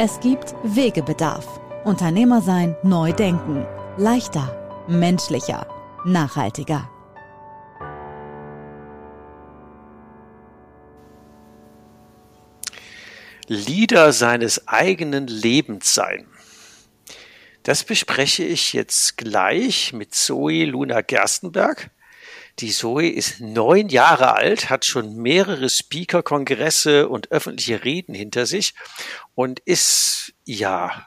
Es 0.00 0.20
gibt 0.20 0.54
Wegebedarf. 0.62 1.58
Unternehmer 1.84 2.40
sein, 2.40 2.76
neu 2.84 3.12
denken. 3.12 3.66
Leichter, 3.96 4.84
menschlicher, 4.86 5.66
nachhaltiger. 6.04 6.88
Lieder 13.48 14.12
seines 14.12 14.68
eigenen 14.68 15.26
Lebens 15.26 15.92
sein. 15.92 16.28
Das 17.64 17.82
bespreche 17.82 18.44
ich 18.44 18.74
jetzt 18.74 19.16
gleich 19.16 19.92
mit 19.92 20.14
Zoe 20.14 20.64
Luna 20.64 21.00
Gerstenberg. 21.00 21.90
Die 22.60 22.70
Zoe 22.72 23.08
ist 23.08 23.40
neun 23.40 23.88
Jahre 23.88 24.34
alt, 24.34 24.68
hat 24.68 24.84
schon 24.84 25.14
mehrere 25.14 25.70
Speaker-Kongresse 25.70 27.08
und 27.08 27.30
öffentliche 27.30 27.84
Reden 27.84 28.14
hinter 28.14 28.46
sich 28.46 28.74
und 29.36 29.60
ist, 29.60 30.34
ja, 30.44 31.06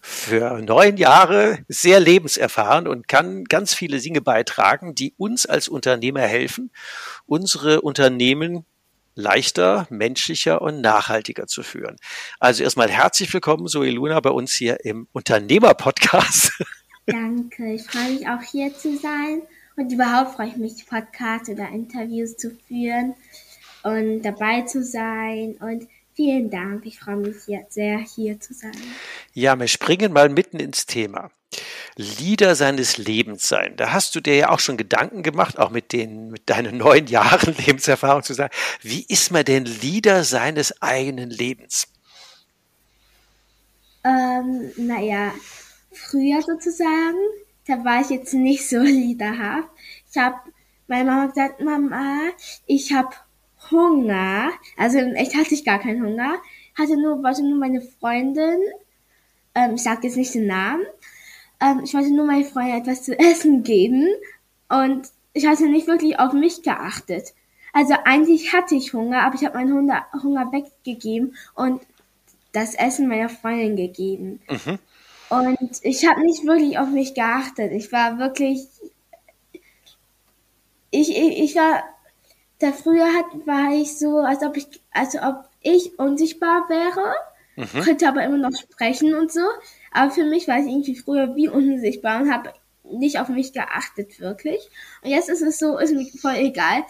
für 0.00 0.60
neun 0.62 0.96
Jahre 0.96 1.58
sehr 1.68 2.00
lebenserfahren 2.00 2.88
und 2.88 3.06
kann 3.06 3.44
ganz 3.44 3.72
viele 3.72 4.00
Dinge 4.00 4.20
beitragen, 4.20 4.96
die 4.96 5.14
uns 5.16 5.46
als 5.46 5.68
Unternehmer 5.68 6.22
helfen, 6.22 6.72
unsere 7.26 7.82
Unternehmen 7.82 8.64
leichter, 9.14 9.86
menschlicher 9.90 10.60
und 10.60 10.80
nachhaltiger 10.80 11.46
zu 11.46 11.62
führen. 11.62 11.98
Also 12.40 12.64
erstmal 12.64 12.90
herzlich 12.90 13.32
willkommen, 13.32 13.68
Zoe 13.68 13.90
Luna, 13.90 14.18
bei 14.18 14.30
uns 14.30 14.54
hier 14.54 14.84
im 14.84 15.06
Unternehmer-Podcast. 15.12 16.64
Danke, 17.06 17.74
ich 17.74 17.82
freue 17.82 18.10
mich 18.10 18.26
auch 18.26 18.42
hier 18.42 18.74
zu 18.76 18.96
sein 18.96 19.42
und 19.80 19.90
überhaupt 19.90 20.34
freue 20.34 20.48
ich 20.48 20.56
mich, 20.56 20.86
Podcasts 20.86 21.48
oder 21.48 21.68
Interviews 21.70 22.36
zu 22.36 22.50
führen 22.68 23.14
und 23.82 24.22
dabei 24.22 24.62
zu 24.62 24.84
sein. 24.84 25.56
Und 25.58 25.88
vielen 26.14 26.50
Dank. 26.50 26.84
Ich 26.84 27.00
freue 27.00 27.16
mich 27.16 27.36
hier 27.46 27.64
sehr, 27.70 27.98
hier 27.98 28.38
zu 28.38 28.52
sein. 28.52 28.76
Ja, 29.32 29.58
wir 29.58 29.68
springen 29.68 30.12
mal 30.12 30.28
mitten 30.28 30.60
ins 30.60 30.84
Thema. 30.84 31.30
Lieder 31.96 32.54
seines 32.54 32.98
Lebens 32.98 33.48
sein. 33.48 33.74
Da 33.76 33.92
hast 33.92 34.14
du 34.14 34.20
dir 34.20 34.36
ja 34.36 34.50
auch 34.50 34.60
schon 34.60 34.76
Gedanken 34.76 35.22
gemacht, 35.22 35.58
auch 35.58 35.70
mit 35.70 35.92
den, 35.92 36.30
mit 36.30 36.50
deinen 36.50 36.76
neun 36.76 37.06
Jahren 37.06 37.54
Lebenserfahrung 37.54 38.22
zu 38.22 38.34
sagen. 38.34 38.54
Wie 38.82 39.06
ist 39.08 39.30
man 39.30 39.44
denn 39.44 39.64
Lieder 39.64 40.24
seines 40.24 40.82
eigenen 40.82 41.30
Lebens? 41.30 41.88
Ähm, 44.04 44.72
naja, 44.76 45.32
früher 45.90 46.42
sozusagen 46.42 47.16
da 47.66 47.84
war 47.84 48.00
ich 48.00 48.10
jetzt 48.10 48.34
nicht 48.34 48.68
so 48.68 48.78
liederhaft. 48.80 49.68
Ich 50.10 50.18
habe 50.18 50.36
meine 50.88 51.10
Mama 51.10 51.26
gesagt, 51.26 51.60
Mama, 51.60 52.30
ich 52.66 52.92
habe 52.92 53.10
Hunger. 53.70 54.50
Also 54.76 54.98
in 54.98 55.14
echt 55.14 55.36
hatte 55.36 55.54
ich 55.54 55.64
gar 55.64 55.78
keinen 55.78 56.04
Hunger. 56.04 56.36
Hatte 56.76 56.96
nur, 56.96 57.22
wollte 57.22 57.42
nur 57.42 57.58
meine 57.58 57.80
Freundin, 57.80 58.58
ähm, 59.54 59.74
ich 59.74 59.82
sage 59.82 60.06
jetzt 60.06 60.16
nicht 60.16 60.34
den 60.34 60.46
Namen, 60.46 60.84
ähm, 61.60 61.82
ich 61.84 61.94
wollte 61.94 62.10
nur 62.10 62.26
meine 62.26 62.44
Freundin 62.44 62.80
etwas 62.80 63.02
zu 63.02 63.18
essen 63.18 63.62
geben 63.62 64.08
und 64.68 65.08
ich 65.32 65.46
hatte 65.46 65.68
nicht 65.68 65.86
wirklich 65.86 66.18
auf 66.18 66.32
mich 66.32 66.62
geachtet. 66.62 67.34
Also 67.72 67.94
eigentlich 68.04 68.52
hatte 68.52 68.74
ich 68.74 68.92
Hunger, 68.92 69.22
aber 69.22 69.36
ich 69.36 69.44
habe 69.44 69.58
meinen 69.58 69.74
Hunger, 69.74 70.06
Hunger 70.22 70.50
weggegeben 70.52 71.36
und 71.54 71.80
das 72.52 72.74
Essen 72.74 73.08
meiner 73.08 73.28
Freundin 73.28 73.76
gegeben. 73.76 74.40
Mhm. 74.48 74.78
Und 75.30 75.58
ich 75.82 76.06
habe 76.06 76.20
nicht 76.22 76.44
wirklich 76.44 76.78
auf 76.78 76.88
mich 76.88 77.14
geachtet. 77.14 77.70
Ich 77.72 77.92
war 77.92 78.18
wirklich, 78.18 78.66
ich, 80.90 81.16
ich, 81.16 81.38
ich 81.38 81.54
war, 81.54 81.84
da 82.58 82.72
früher 82.72 83.06
hat, 83.06 83.46
war 83.46 83.72
ich 83.72 83.96
so, 83.96 84.18
als 84.18 84.42
ob 84.42 84.56
ich, 84.56 84.66
als 84.90 85.14
ob 85.14 85.48
ich 85.62 85.98
unsichtbar 86.00 86.68
wäre, 86.68 87.14
mhm. 87.54 87.80
könnte 87.80 88.08
aber 88.08 88.24
immer 88.24 88.38
noch 88.38 88.58
sprechen 88.58 89.14
und 89.14 89.32
so. 89.32 89.46
Aber 89.92 90.10
für 90.10 90.24
mich 90.24 90.48
war 90.48 90.58
ich 90.58 90.66
irgendwie 90.66 90.96
früher 90.96 91.36
wie 91.36 91.48
unsichtbar 91.48 92.20
und 92.20 92.32
habe 92.32 92.52
nicht 92.82 93.20
auf 93.20 93.28
mich 93.28 93.52
geachtet, 93.52 94.18
wirklich. 94.18 94.68
Und 95.02 95.10
jetzt 95.10 95.28
ist 95.28 95.42
es 95.42 95.60
so, 95.60 95.78
ist 95.78 95.94
mir 95.94 96.06
voll 96.06 96.36
egal, 96.36 96.82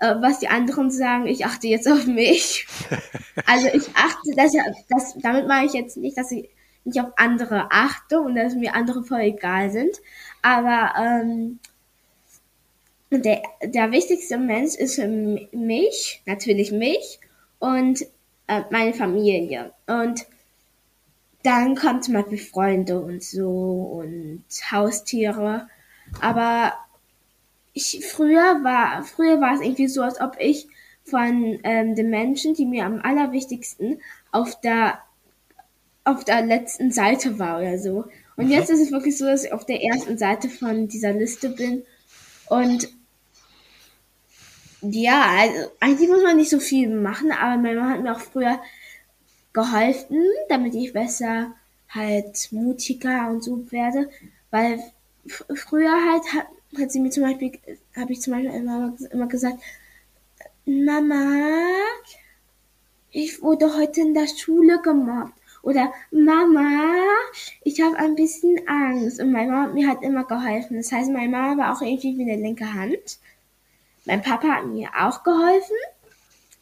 äh, 0.00 0.16
was 0.18 0.40
die 0.40 0.48
anderen 0.48 0.90
sagen. 0.90 1.28
Ich 1.28 1.46
achte 1.46 1.68
jetzt 1.68 1.88
auf 1.88 2.06
mich. 2.06 2.66
also 3.46 3.68
ich 3.68 3.84
achte, 3.94 4.32
das, 4.34 4.52
das, 4.88 5.14
damit 5.22 5.46
meine 5.46 5.66
ich 5.66 5.74
jetzt 5.74 5.96
nicht, 5.96 6.18
dass 6.18 6.32
ich 6.32 6.48
nicht 6.84 7.00
auf 7.00 7.12
andere 7.16 7.68
achte 7.70 8.20
und 8.20 8.34
dass 8.34 8.54
mir 8.54 8.74
andere 8.74 9.04
voll 9.04 9.20
egal 9.20 9.70
sind. 9.70 10.00
Aber 10.42 10.92
ähm, 10.98 11.58
der, 13.10 13.42
der 13.62 13.92
wichtigste 13.92 14.38
Mensch 14.38 14.74
ist 14.74 14.96
für 14.96 15.06
mich, 15.06 16.22
natürlich 16.26 16.72
mich 16.72 17.20
und 17.58 18.02
äh, 18.46 18.62
meine 18.70 18.92
Familie. 18.92 19.72
Und 19.86 20.26
dann 21.42 21.76
kommt 21.76 22.04
zum 22.04 22.14
Beispiel 22.14 22.38
Freunde 22.38 23.00
und 23.00 23.22
so 23.22 24.00
und 24.00 24.44
Haustiere. 24.70 25.68
Aber 26.20 26.72
ich, 27.72 28.04
früher 28.06 28.62
war, 28.62 29.02
früher 29.04 29.40
war 29.40 29.54
es 29.54 29.60
irgendwie 29.60 29.88
so, 29.88 30.02
als 30.02 30.20
ob 30.20 30.36
ich 30.38 30.68
von 31.04 31.58
ähm, 31.64 31.94
den 31.94 32.08
Menschen, 32.08 32.54
die 32.54 32.64
mir 32.64 32.86
am 32.86 33.00
allerwichtigsten 33.02 34.00
auf 34.32 34.58
der 34.60 34.98
auf 36.04 36.24
der 36.24 36.42
letzten 36.42 36.92
Seite 36.92 37.38
war 37.38 37.58
oder 37.60 37.78
so. 37.78 38.04
Und 38.36 38.50
jetzt 38.50 38.70
ist 38.70 38.80
es 38.80 38.92
wirklich 38.92 39.16
so, 39.16 39.24
dass 39.24 39.44
ich 39.44 39.52
auf 39.52 39.64
der 39.64 39.82
ersten 39.82 40.18
Seite 40.18 40.48
von 40.48 40.88
dieser 40.88 41.12
Liste 41.12 41.48
bin. 41.50 41.84
Und 42.48 42.88
ja, 44.82 45.24
also 45.38 45.70
eigentlich 45.80 46.08
muss 46.10 46.22
man 46.22 46.36
nicht 46.36 46.50
so 46.50 46.60
viel 46.60 46.90
machen, 46.90 47.32
aber 47.32 47.60
meine 47.60 47.80
Mama 47.80 47.90
hat 47.90 48.02
mir 48.02 48.14
auch 48.14 48.20
früher 48.20 48.60
geholfen, 49.52 50.18
damit 50.48 50.74
ich 50.74 50.92
besser 50.92 51.54
halt 51.88 52.48
mutiger 52.50 53.30
und 53.30 53.42
so 53.42 53.70
werde. 53.70 54.10
Weil 54.50 54.80
früher 55.54 55.92
halt 55.92 56.22
hat, 56.34 56.46
hat 56.78 56.92
sie 56.92 57.00
mir 57.00 57.10
zum 57.10 57.22
Beispiel, 57.22 57.52
habe 57.96 58.12
ich 58.12 58.20
zum 58.20 58.34
Beispiel 58.34 58.52
immer, 58.52 58.94
immer 59.10 59.26
gesagt, 59.26 59.58
Mama, 60.66 61.70
ich 63.10 63.40
wurde 63.42 63.76
heute 63.76 64.00
in 64.00 64.12
der 64.12 64.26
Schule 64.26 64.82
gemobbt. 64.82 65.43
Oder 65.64 65.94
Mama, 66.10 66.92
ich 67.62 67.80
habe 67.80 67.96
ein 67.96 68.14
bisschen 68.14 68.68
Angst. 68.68 69.18
Und 69.18 69.32
meine 69.32 69.50
Mama 69.50 69.64
hat 69.64 69.74
mir 69.74 69.88
halt 69.88 70.02
immer 70.02 70.24
geholfen. 70.24 70.76
Das 70.76 70.92
heißt, 70.92 71.10
meine 71.10 71.30
Mama 71.30 71.62
war 71.62 71.74
auch 71.74 71.80
irgendwie 71.80 72.18
wie 72.18 72.30
eine 72.30 72.40
linke 72.40 72.70
Hand. 72.74 73.18
Mein 74.04 74.20
Papa 74.20 74.46
hat 74.48 74.66
mir 74.66 74.90
auch 74.98 75.24
geholfen. 75.24 75.76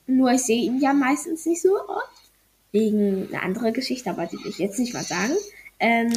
Nur 0.06 0.30
ich 0.30 0.44
sehe 0.44 0.62
ihn 0.62 0.80
ja 0.80 0.92
meistens 0.92 1.44
nicht 1.46 1.62
so 1.62 1.76
oft. 1.80 2.30
Wegen 2.70 3.28
einer 3.28 3.42
anderen 3.42 3.72
Geschichte, 3.72 4.08
aber 4.08 4.26
die 4.26 4.38
will 4.38 4.50
ich 4.50 4.58
jetzt 4.58 4.78
nicht 4.78 4.94
mal 4.94 5.02
sagen. 5.02 5.34
Ähm, 5.80 6.12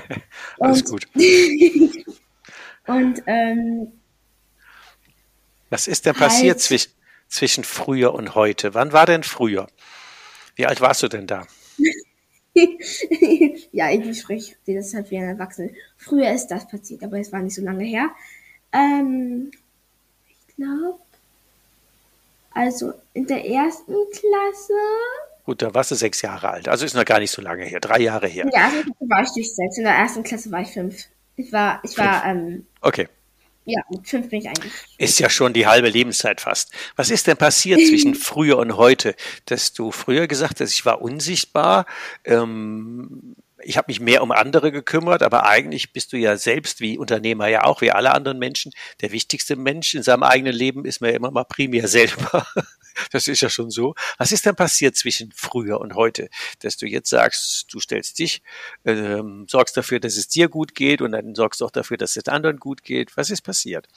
Alles 0.60 0.84
gut. 0.84 1.08
und 2.86 3.22
ähm, 3.26 3.92
was 5.68 5.88
ist 5.88 6.06
denn 6.06 6.14
passiert 6.14 6.54
halt, 6.54 6.60
zwischen, 6.60 6.92
zwischen 7.28 7.64
früher 7.64 8.14
und 8.14 8.36
heute? 8.36 8.72
Wann 8.74 8.92
war 8.92 9.06
denn 9.06 9.24
früher? 9.24 9.66
Wie 10.54 10.66
alt 10.66 10.80
warst 10.80 11.02
du 11.02 11.08
denn 11.08 11.26
da? 11.26 11.46
ja, 13.72 13.90
ich 13.90 14.20
spreche 14.20 14.56
deshalb 14.66 15.10
wie 15.10 15.18
ein 15.18 15.28
Erwachsener. 15.28 15.70
Früher 15.96 16.32
ist 16.32 16.48
das 16.48 16.66
passiert, 16.66 17.02
aber 17.02 17.18
es 17.18 17.32
war 17.32 17.40
nicht 17.40 17.54
so 17.54 17.62
lange 17.62 17.84
her. 17.84 18.10
Ähm, 18.72 19.50
ich 20.28 20.56
glaube, 20.56 20.98
also 22.52 22.92
in 23.14 23.26
der 23.26 23.44
ersten 23.46 23.94
Klasse 24.12 24.74
Gut, 25.44 25.62
da 25.62 25.74
warst 25.74 25.90
du 25.90 25.94
sechs 25.94 26.22
Jahre 26.22 26.50
alt. 26.50 26.68
Also 26.68 26.84
ist 26.84 26.94
noch 26.94 27.04
gar 27.04 27.18
nicht 27.18 27.30
so 27.30 27.42
lange 27.42 27.64
her, 27.64 27.80
drei 27.80 28.00
Jahre 28.00 28.28
her. 28.28 28.44
In 28.44 28.50
der 28.50 28.60
ersten 28.60 28.82
Klasse 28.82 29.10
war 29.10 29.22
ich 29.22 29.32
durch 29.32 29.54
sechs, 29.54 29.78
in 29.78 29.84
der 29.84 29.94
ersten 29.94 30.22
Klasse 30.22 30.50
war 30.52 30.60
ich 30.60 30.68
fünf. 30.68 31.06
Ich 31.36 31.52
war, 31.52 31.80
ich 31.82 31.96
war, 31.96 32.24
ähm, 32.26 32.66
Okay. 32.82 33.08
Ja, 33.70 33.82
mit 33.90 34.06
fünf 34.08 34.28
bin 34.28 34.40
ich 34.40 34.48
eigentlich. 34.48 34.72
Ist 34.98 35.18
ja 35.18 35.30
schon 35.30 35.52
die 35.52 35.66
halbe 35.66 35.88
Lebenszeit 35.88 36.40
fast. 36.40 36.72
Was 36.96 37.10
ist 37.10 37.26
denn 37.26 37.36
passiert 37.36 37.80
zwischen 37.80 38.14
früher 38.16 38.58
und 38.58 38.76
heute? 38.76 39.14
Dass 39.46 39.72
du 39.72 39.90
früher 39.90 40.26
gesagt 40.26 40.60
hast, 40.60 40.72
ich 40.72 40.84
war 40.84 41.02
unsichtbar, 41.02 41.86
ähm, 42.24 43.36
ich 43.62 43.76
habe 43.76 43.86
mich 43.88 44.00
mehr 44.00 44.22
um 44.22 44.32
andere 44.32 44.72
gekümmert, 44.72 45.22
aber 45.22 45.46
eigentlich 45.46 45.92
bist 45.92 46.12
du 46.12 46.16
ja 46.16 46.36
selbst 46.36 46.80
wie 46.80 46.98
Unternehmer 46.98 47.48
ja 47.48 47.64
auch, 47.64 47.80
wie 47.80 47.90
alle 47.90 48.12
anderen 48.12 48.38
Menschen, 48.38 48.72
der 49.00 49.12
wichtigste 49.12 49.56
Mensch 49.56 49.94
in 49.94 50.02
seinem 50.02 50.22
eigenen 50.22 50.54
Leben 50.54 50.84
ist 50.84 51.00
mir 51.00 51.10
immer 51.10 51.30
mal 51.30 51.44
primär 51.44 51.88
selber. 51.88 52.46
Das 53.12 53.28
ist 53.28 53.40
ja 53.40 53.48
schon 53.48 53.70
so. 53.70 53.94
Was 54.18 54.32
ist 54.32 54.44
denn 54.44 54.56
passiert 54.56 54.96
zwischen 54.96 55.32
früher 55.32 55.80
und 55.80 55.94
heute, 55.94 56.28
dass 56.58 56.76
du 56.76 56.86
jetzt 56.86 57.08
sagst, 57.08 57.72
du 57.72 57.80
stellst 57.80 58.18
dich, 58.18 58.42
ähm, 58.84 59.46
sorgst 59.48 59.76
dafür, 59.76 60.00
dass 60.00 60.16
es 60.16 60.28
dir 60.28 60.48
gut 60.48 60.74
geht 60.74 61.00
und 61.00 61.12
dann 61.12 61.34
sorgst 61.34 61.60
du 61.60 61.64
auch 61.64 61.70
dafür, 61.70 61.96
dass 61.96 62.16
es 62.16 62.26
anderen 62.28 62.58
gut 62.58 62.82
geht. 62.82 63.16
Was 63.16 63.30
ist 63.30 63.42
passiert? 63.42 63.88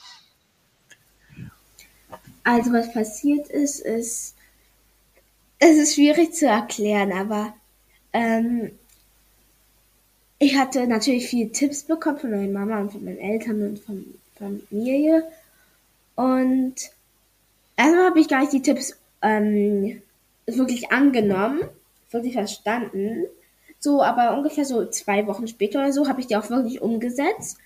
Also 2.44 2.72
was 2.72 2.92
passiert 2.92 3.48
ist, 3.48 3.80
ist, 3.80 4.36
es 5.58 5.76
ist 5.76 5.94
schwierig 5.94 6.32
zu 6.32 6.46
erklären, 6.46 7.12
aber 7.12 7.54
ähm, 8.12 8.78
ich 10.44 10.56
hatte 10.56 10.86
natürlich 10.86 11.26
viele 11.28 11.50
Tipps 11.52 11.84
bekommen 11.84 12.18
von 12.18 12.30
meiner 12.30 12.52
Mama 12.52 12.80
und 12.80 12.92
von 12.92 13.04
meinen 13.04 13.18
Eltern 13.18 13.62
und 13.62 13.78
von 13.78 14.04
Familie. 14.38 15.24
Und 16.16 16.74
erstmal 17.76 18.06
habe 18.06 18.20
ich 18.20 18.28
gar 18.28 18.40
nicht 18.40 18.52
die 18.52 18.62
Tipps 18.62 18.96
ähm, 19.22 20.02
wirklich 20.46 20.92
angenommen, 20.92 21.60
wirklich 22.10 22.34
verstanden. 22.34 23.24
So, 23.80 24.02
aber 24.02 24.36
ungefähr 24.36 24.64
so 24.64 24.86
zwei 24.86 25.26
Wochen 25.26 25.48
später 25.48 25.80
oder 25.80 25.92
so 25.92 26.08
habe 26.08 26.20
ich 26.20 26.26
die 26.26 26.36
auch 26.36 26.48
wirklich 26.50 26.80
umgesetzt. 26.80 27.58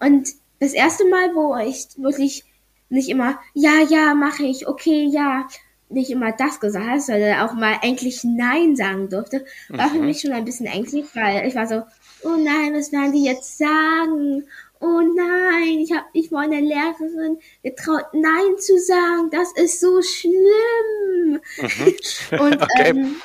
Und 0.00 0.28
das 0.60 0.72
erste 0.72 1.04
Mal, 1.08 1.34
wo 1.34 1.56
ich 1.56 1.86
wirklich 1.96 2.44
nicht 2.88 3.08
immer, 3.08 3.38
ja, 3.54 3.80
ja, 3.88 4.14
mache 4.14 4.44
ich, 4.44 4.68
okay, 4.68 5.06
ja, 5.10 5.46
nicht 5.88 6.10
immer 6.10 6.32
das 6.32 6.60
gesagt 6.60 6.86
habe, 6.86 7.00
sondern 7.00 7.40
auch 7.40 7.54
mal 7.54 7.78
endlich 7.82 8.24
Nein 8.24 8.76
sagen 8.76 9.08
durfte, 9.08 9.44
war 9.68 9.90
für 9.90 9.98
Mhm. 9.98 10.06
mich 10.06 10.20
schon 10.20 10.32
ein 10.32 10.44
bisschen 10.44 10.66
ängstlich, 10.66 11.04
weil 11.14 11.46
ich 11.46 11.54
war 11.54 11.66
so, 11.66 11.82
oh 12.24 12.36
nein, 12.36 12.74
was 12.74 12.92
werden 12.92 13.12
die 13.12 13.24
jetzt 13.24 13.58
sagen? 13.58 14.44
Oh 14.80 15.00
nein, 15.00 15.78
ich 15.80 15.92
habe 15.92 16.06
nicht 16.14 16.30
meiner 16.32 16.60
Lehrerin 16.60 17.38
getraut, 17.62 18.04
Nein 18.12 18.58
zu 18.58 18.78
sagen. 18.78 19.30
Das 19.30 19.52
ist 19.54 19.80
so 19.80 20.02
schlimm. 20.02 21.40
Und, 22.36 22.58
Okay. 22.62 22.84
ähm, 22.84 23.22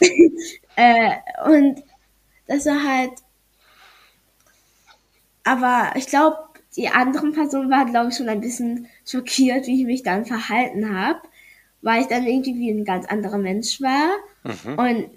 äh, 0.76 1.16
und 1.46 1.82
das 2.46 2.66
war 2.66 2.82
halt, 2.82 3.12
aber 5.44 5.92
ich 5.96 6.06
glaube, 6.06 6.36
die 6.76 6.88
anderen 6.88 7.32
Personen 7.32 7.70
waren, 7.70 7.90
glaube 7.90 8.10
ich, 8.10 8.16
schon 8.16 8.28
ein 8.28 8.40
bisschen 8.40 8.86
schockiert, 9.06 9.66
wie 9.66 9.80
ich 9.80 9.86
mich 9.86 10.02
dann 10.02 10.24
verhalten 10.24 10.96
habe, 10.96 11.20
weil 11.82 12.02
ich 12.02 12.08
dann 12.08 12.26
irgendwie 12.26 12.54
wie 12.58 12.70
ein 12.70 12.84
ganz 12.84 13.06
anderer 13.06 13.38
Mensch 13.38 13.80
war. 13.80 14.10
Und 14.76 15.10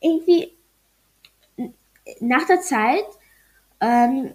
irgendwie 0.00 0.53
nach 2.20 2.46
der 2.46 2.60
Zeit 2.60 3.04
ähm, 3.80 4.34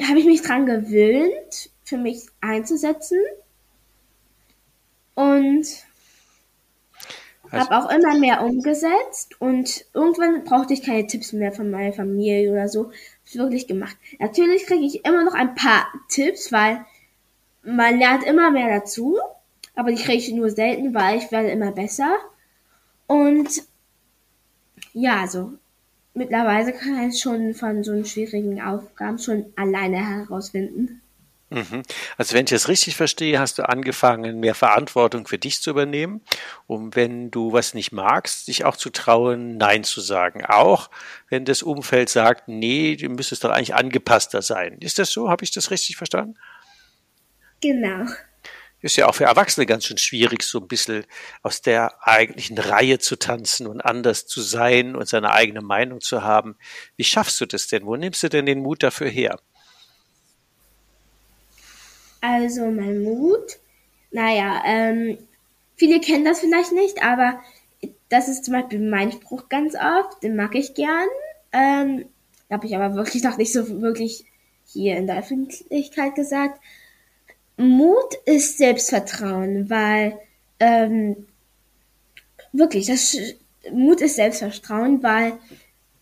habe 0.00 0.18
ich 0.18 0.26
mich 0.26 0.42
dran 0.42 0.66
gewöhnt, 0.66 1.70
für 1.84 1.96
mich 1.98 2.26
einzusetzen. 2.40 3.18
Und 5.14 5.66
Also- 7.50 7.70
habe 7.70 7.76
auch 7.86 7.90
immer 7.90 8.18
mehr 8.18 8.42
umgesetzt 8.42 9.40
und 9.40 9.86
irgendwann 9.94 10.44
brauchte 10.44 10.74
ich 10.74 10.82
keine 10.82 11.06
Tipps 11.06 11.32
mehr 11.32 11.50
von 11.52 11.70
meiner 11.70 11.92
Familie 11.92 12.52
oder 12.52 12.68
so. 12.68 12.90
Hab's 13.22 13.36
wirklich 13.36 13.66
gemacht. 13.66 13.96
Natürlich 14.18 14.66
kriege 14.66 14.84
ich 14.84 15.04
immer 15.04 15.24
noch 15.24 15.34
ein 15.34 15.54
paar 15.54 15.86
Tipps, 16.08 16.52
weil 16.52 16.84
man 17.62 17.98
lernt 17.98 18.24
immer 18.24 18.50
mehr 18.50 18.68
dazu, 18.80 19.18
aber 19.74 19.90
die 19.92 20.02
kriege 20.02 20.18
ich 20.18 20.32
nur 20.32 20.50
selten, 20.50 20.94
weil 20.94 21.18
ich 21.18 21.30
werde 21.32 21.50
immer 21.50 21.72
besser. 21.72 22.16
Und 23.06 23.48
ja, 24.92 25.20
also 25.22 25.52
mittlerweile 26.18 26.72
kann 26.72 27.08
ich 27.08 27.20
schon 27.20 27.54
von 27.54 27.82
so 27.82 28.04
schwierigen 28.04 28.60
Aufgaben 28.60 29.18
schon 29.18 29.46
alleine 29.56 30.06
herausfinden. 30.06 31.00
Mhm. 31.50 31.82
Also 32.18 32.34
wenn 32.34 32.44
ich 32.44 32.50
das 32.50 32.68
richtig 32.68 32.96
verstehe, 32.96 33.38
hast 33.38 33.58
du 33.58 33.66
angefangen, 33.66 34.38
mehr 34.38 34.54
Verantwortung 34.54 35.26
für 35.26 35.38
dich 35.38 35.62
zu 35.62 35.70
übernehmen, 35.70 36.20
um 36.66 36.94
wenn 36.94 37.30
du 37.30 37.52
was 37.52 37.72
nicht 37.72 37.90
magst, 37.90 38.48
dich 38.48 38.66
auch 38.66 38.76
zu 38.76 38.90
trauen, 38.90 39.56
Nein 39.56 39.82
zu 39.82 40.02
sagen. 40.02 40.44
Auch 40.44 40.90
wenn 41.30 41.46
das 41.46 41.62
Umfeld 41.62 42.10
sagt, 42.10 42.48
nee, 42.48 42.96
du 42.96 43.08
müsstest 43.08 43.44
doch 43.44 43.50
eigentlich 43.50 43.74
angepasster 43.74 44.42
sein. 44.42 44.76
Ist 44.80 44.98
das 44.98 45.10
so? 45.10 45.30
Habe 45.30 45.44
ich 45.44 45.50
das 45.50 45.70
richtig 45.70 45.96
verstanden? 45.96 46.34
Genau. 47.62 48.06
Ist 48.80 48.96
ja 48.96 49.08
auch 49.08 49.14
für 49.14 49.24
Erwachsene 49.24 49.66
ganz 49.66 49.84
schön 49.84 49.98
schwierig, 49.98 50.42
so 50.44 50.60
ein 50.60 50.68
bisschen 50.68 51.04
aus 51.42 51.62
der 51.62 52.06
eigentlichen 52.06 52.58
Reihe 52.58 53.00
zu 53.00 53.16
tanzen 53.16 53.66
und 53.66 53.80
anders 53.80 54.26
zu 54.26 54.40
sein 54.40 54.94
und 54.94 55.08
seine 55.08 55.32
eigene 55.32 55.62
Meinung 55.62 56.00
zu 56.00 56.22
haben. 56.22 56.56
Wie 56.96 57.04
schaffst 57.04 57.40
du 57.40 57.46
das 57.46 57.66
denn? 57.66 57.86
Wo 57.86 57.96
nimmst 57.96 58.22
du 58.22 58.28
denn 58.28 58.46
den 58.46 58.60
Mut 58.60 58.84
dafür 58.84 59.08
her? 59.08 59.40
Also 62.20 62.66
mein 62.70 63.02
Mut, 63.02 63.58
naja, 64.10 64.62
ähm, 64.64 65.18
viele 65.76 66.00
kennen 66.00 66.24
das 66.24 66.40
vielleicht 66.40 66.72
nicht, 66.72 67.02
aber 67.02 67.40
das 68.08 68.28
ist 68.28 68.44
zum 68.44 68.54
Beispiel 68.54 68.80
mein 68.80 69.12
Spruch 69.12 69.48
ganz 69.48 69.74
oft, 69.74 70.22
den 70.22 70.36
mag 70.36 70.54
ich 70.54 70.74
gern. 70.74 71.08
Ähm, 71.52 72.06
habe 72.50 72.66
ich 72.66 72.76
aber 72.76 72.94
wirklich 72.94 73.22
noch 73.22 73.36
nicht 73.36 73.52
so 73.52 73.80
wirklich 73.80 74.24
hier 74.66 74.96
in 74.96 75.06
der 75.06 75.18
Öffentlichkeit 75.18 76.14
gesagt. 76.14 76.60
Mut 77.58 78.14
ist 78.24 78.58
Selbstvertrauen, 78.58 79.68
weil 79.68 80.18
ähm, 80.60 81.26
wirklich, 82.52 82.86
das 82.86 83.16
Mut 83.72 84.00
ist 84.00 84.16
Selbstvertrauen, 84.16 85.02
weil 85.02 85.38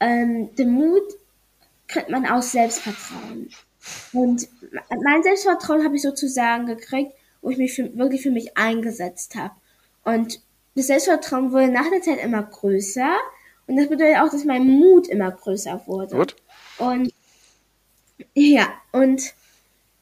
ähm, 0.00 0.54
den 0.54 0.70
Mut 0.70 1.02
kriegt 1.88 2.10
man 2.10 2.26
aus 2.26 2.52
Selbstvertrauen. 2.52 3.48
Und 4.12 4.48
mein 5.02 5.22
Selbstvertrauen 5.22 5.84
habe 5.84 5.96
ich 5.96 6.02
sozusagen 6.02 6.66
gekriegt, 6.66 7.12
wo 7.40 7.50
ich 7.50 7.58
mich 7.58 7.72
für, 7.74 7.96
wirklich 7.96 8.22
für 8.22 8.30
mich 8.30 8.56
eingesetzt 8.56 9.34
habe. 9.34 9.54
Und 10.04 10.40
das 10.74 10.88
Selbstvertrauen 10.88 11.52
wurde 11.52 11.68
nach 11.68 11.88
der 11.90 12.02
Zeit 12.02 12.22
immer 12.22 12.42
größer. 12.42 13.16
Und 13.66 13.76
das 13.76 13.88
bedeutet 13.88 14.18
auch, 14.18 14.30
dass 14.30 14.44
mein 14.44 14.66
Mut 14.66 15.08
immer 15.08 15.30
größer 15.30 15.82
wurde. 15.86 16.16
Gut? 16.16 16.36
Und 16.78 17.12
ja, 18.34 18.68
und 18.92 19.34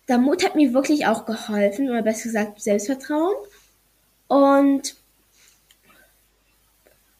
der 0.08 0.18
Mut 0.18 0.44
hat 0.44 0.54
mir 0.54 0.74
wirklich 0.74 1.06
auch 1.06 1.24
geholfen, 1.26 1.88
oder 1.88 2.02
besser 2.02 2.24
gesagt 2.24 2.60
Selbstvertrauen. 2.60 3.34
Und 4.28 4.96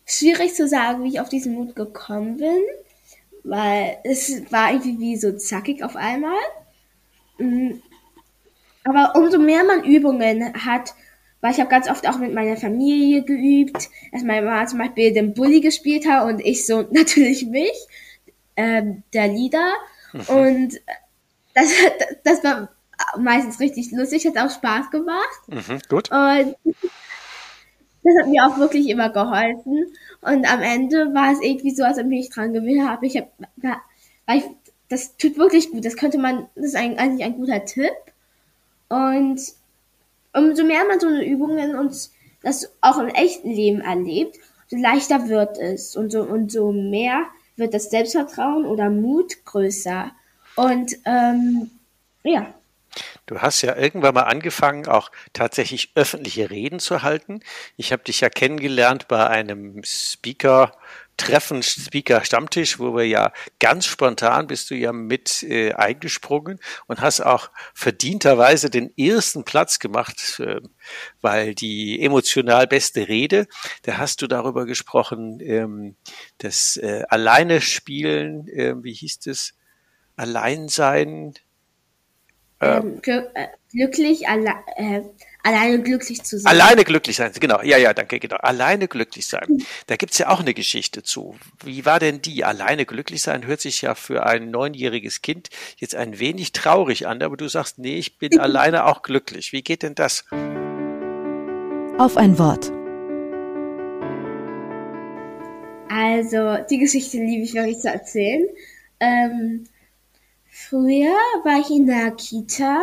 schwierig 0.07 0.55
zu 0.55 0.69
sagen, 0.69 1.05
wie 1.05 1.09
ich 1.09 1.21
auf 1.21 1.29
diesen 1.29 1.55
Mut 1.55 1.75
gekommen 1.75 2.37
bin, 2.37 2.62
weil 3.43 3.99
es 4.05 4.50
war 4.50 4.73
irgendwie 4.73 4.99
wie 4.99 5.17
so 5.17 5.33
zackig 5.33 5.83
auf 5.83 5.97
einmal. 5.97 6.38
Mm, 7.38 7.73
Aber 8.85 9.14
umso 9.17 9.38
mehr 9.38 9.64
man 9.64 9.85
Übungen 9.85 10.53
hat, 10.64 10.95
weil 11.41 11.53
ich 11.53 11.61
habe 11.61 11.71
ganz 11.71 11.91
oft 11.91 12.09
auch 12.09 12.19
mit 12.19 12.33
meiner 12.33 12.57
Familie 12.57 13.23
geübt, 13.23 13.91
dass 14.12 14.23
meine 14.23 14.47
Mama 14.47 14.67
zum 14.67 14.79
Beispiel 14.79 15.12
den 15.12 15.35
Bully 15.35 15.61
gespielt 15.61 16.07
hat 16.07 16.26
und 16.26 16.41
ich 16.41 16.67
so 16.67 16.83
natürlich 16.91 17.47
mich, 17.47 17.87
ähm, 18.57 19.03
der 19.12 19.29
Leader. 19.29 19.73
Und 20.29 20.81
das, 21.55 21.73
das 22.25 22.45
war 22.45 22.69
meistens 23.19 23.61
richtig 23.61 23.91
lustig, 23.93 24.27
hat 24.27 24.39
auch 24.39 24.51
Spaß 24.51 24.91
gemacht. 24.91 25.41
Mhm. 25.49 25.81
Gut? 25.89 26.11
Und 26.11 26.57
das 28.05 28.15
hat 28.21 28.29
mir 28.29 28.47
auch 28.47 28.59
wirklich 28.59 28.89
immer 28.89 29.11
geholfen. 29.11 29.87
Und 30.21 30.51
am 30.53 30.63
Ende 30.63 31.15
war 31.15 31.33
es 31.33 31.41
irgendwie 31.41 31.75
so, 31.75 31.85
als 31.85 31.99
ob 31.99 32.05
ich 32.05 32.11
mich 32.11 32.31
dran 32.31 32.53
gewöhnt 32.53 32.89
habe. 32.89 33.07
Ich 33.07 33.17
habe, 33.17 33.29
weil 34.27 34.39
ich, 34.39 34.45
das 34.89 35.17
tut 35.17 35.39
wirklich 35.39 35.71
gut. 35.71 35.85
Das 35.85 35.97
könnte 35.97 36.19
man, 36.19 36.47
das 36.55 36.67
ist 36.67 36.77
ein, 36.77 36.99
eigentlich 36.99 37.25
ein 37.25 37.37
guter 37.37 37.65
Tipp. 37.65 37.93
Und 38.89 39.41
umso 40.35 40.65
mehr 40.65 40.85
man 40.87 41.01
so 41.01 41.07
eine 41.07 41.25
Übungen 41.25 41.77
und 41.77 42.11
das 42.43 42.71
auch 42.81 42.99
im 42.99 43.09
echten 43.09 43.51
Leben 43.51 43.81
erlebt, 43.81 44.39
so 44.69 44.77
leichter 44.77 45.29
wird 45.29 45.59
es. 45.59 45.97
Und 45.97 46.13
so, 46.13 46.23
und 46.23 46.53
so 46.53 46.73
mehr 46.73 47.25
wird 47.57 47.73
das 47.73 47.91
Selbstvertrauen 47.91 48.67
oder 48.67 48.91
Mut 48.91 49.45
größer. 49.45 50.11
Und, 50.57 50.97
ähm, 51.07 51.71
ja. 52.23 52.53
Du 53.26 53.40
hast 53.40 53.62
ja 53.62 53.75
irgendwann 53.76 54.14
mal 54.14 54.23
angefangen, 54.23 54.87
auch 54.87 55.11
tatsächlich 55.33 55.93
öffentliche 55.95 56.50
Reden 56.50 56.78
zu 56.78 57.02
halten. 57.02 57.40
Ich 57.76 57.93
habe 57.93 58.04
dich 58.04 58.21
ja 58.21 58.28
kennengelernt 58.28 59.09
bei 59.09 59.26
einem 59.26 59.83
Speaker 59.83 60.73
Treffen 61.16 61.62
Speaker 61.62 62.25
Stammtisch, 62.25 62.81
wo 62.81 62.97
wir 62.97 63.07
ja 63.07 63.33
ganz 63.61 63.87
spontan 63.87 64.49
bist 64.49 64.71
du 64.71 64.75
ja 64.75 64.93
mit 64.93 65.45
äh, 65.45 65.73
eingesprungen 65.73 66.59
und 66.87 67.00
hast 67.00 67.21
auch 67.21 67.50
verdienterweise 67.73 68.69
den 68.69 68.93
ersten 68.99 69.45
Platz 69.45 69.78
gemacht, 69.78 70.40
äh, 70.40 70.61
weil 71.21 71.54
die 71.54 72.02
emotional 72.02 72.66
beste 72.66 73.07
Rede, 73.09 73.47
da 73.83 73.99
hast 73.99 74.23
du 74.23 74.26
darüber 74.26 74.66
gesprochen, 74.66 75.38
ähm, 75.40 75.97
das 76.38 76.76
äh, 76.78 77.04
Alleine 77.09 77.61
spielen, 77.61 78.49
äh, 78.49 78.75
wie 78.83 78.93
hieß 78.93 79.21
das? 79.21 79.54
Alleinsein. 80.16 81.35
Äh, 82.64 82.78
ähm, 82.78 83.00
glücklich, 83.71 84.28
alle, 84.28 84.54
äh, 84.76 85.02
Alleine 85.47 85.83
glücklich 85.83 86.23
zu 86.23 86.38
sein. 86.38 86.50
Alleine 86.50 86.85
glücklich 86.85 87.16
sein, 87.16 87.30
genau. 87.38 87.61
Ja, 87.61 87.76
ja, 87.76 87.92
danke, 87.92 88.18
genau. 88.18 88.37
Alleine 88.37 88.88
glücklich 88.88 89.26
sein. 89.26 89.62
Da 89.87 89.97
gibt's 89.97 90.16
ja 90.16 90.30
auch 90.30 90.40
eine 90.40 90.54
Geschichte 90.54 91.02
zu. 91.02 91.37
Wie 91.62 91.85
war 91.85 92.00
denn 92.00 92.23
die? 92.23 92.44
Alleine 92.44 92.87
glücklich 92.87 93.21
sein 93.21 93.47
hört 93.47 93.61
sich 93.61 93.83
ja 93.83 93.94
für 93.94 94.25
ein 94.25 94.50
neunjähriges 94.50 95.21
Kind 95.21 95.50
jetzt 95.76 95.94
ein 95.97 96.18
wenig 96.18 96.52
traurig 96.52 97.06
an, 97.06 97.23
aber 97.23 97.37
du 97.37 97.47
sagst, 97.47 97.78
nee, 97.78 97.99
ich 97.99 98.16
bin 98.16 98.38
alleine 98.40 98.87
auch 98.87 99.02
glücklich. 99.02 99.52
Wie 99.52 99.61
geht 99.61 99.83
denn 99.83 99.94
das? 99.94 100.25
Auf 101.99 102.16
ein 102.16 102.38
Wort. 102.38 102.73
Also, 105.90 106.64
die 106.71 106.78
Geschichte 106.78 107.18
liebe 107.18 107.44
ich 107.44 107.52
wirklich 107.52 107.80
zu 107.80 107.88
erzählen. 107.88 108.49
Ähm, 108.99 109.64
früher 110.55 111.17
war 111.43 111.59
ich 111.61 111.71
in 111.71 111.87
der 111.87 112.13
Kita 112.13 112.81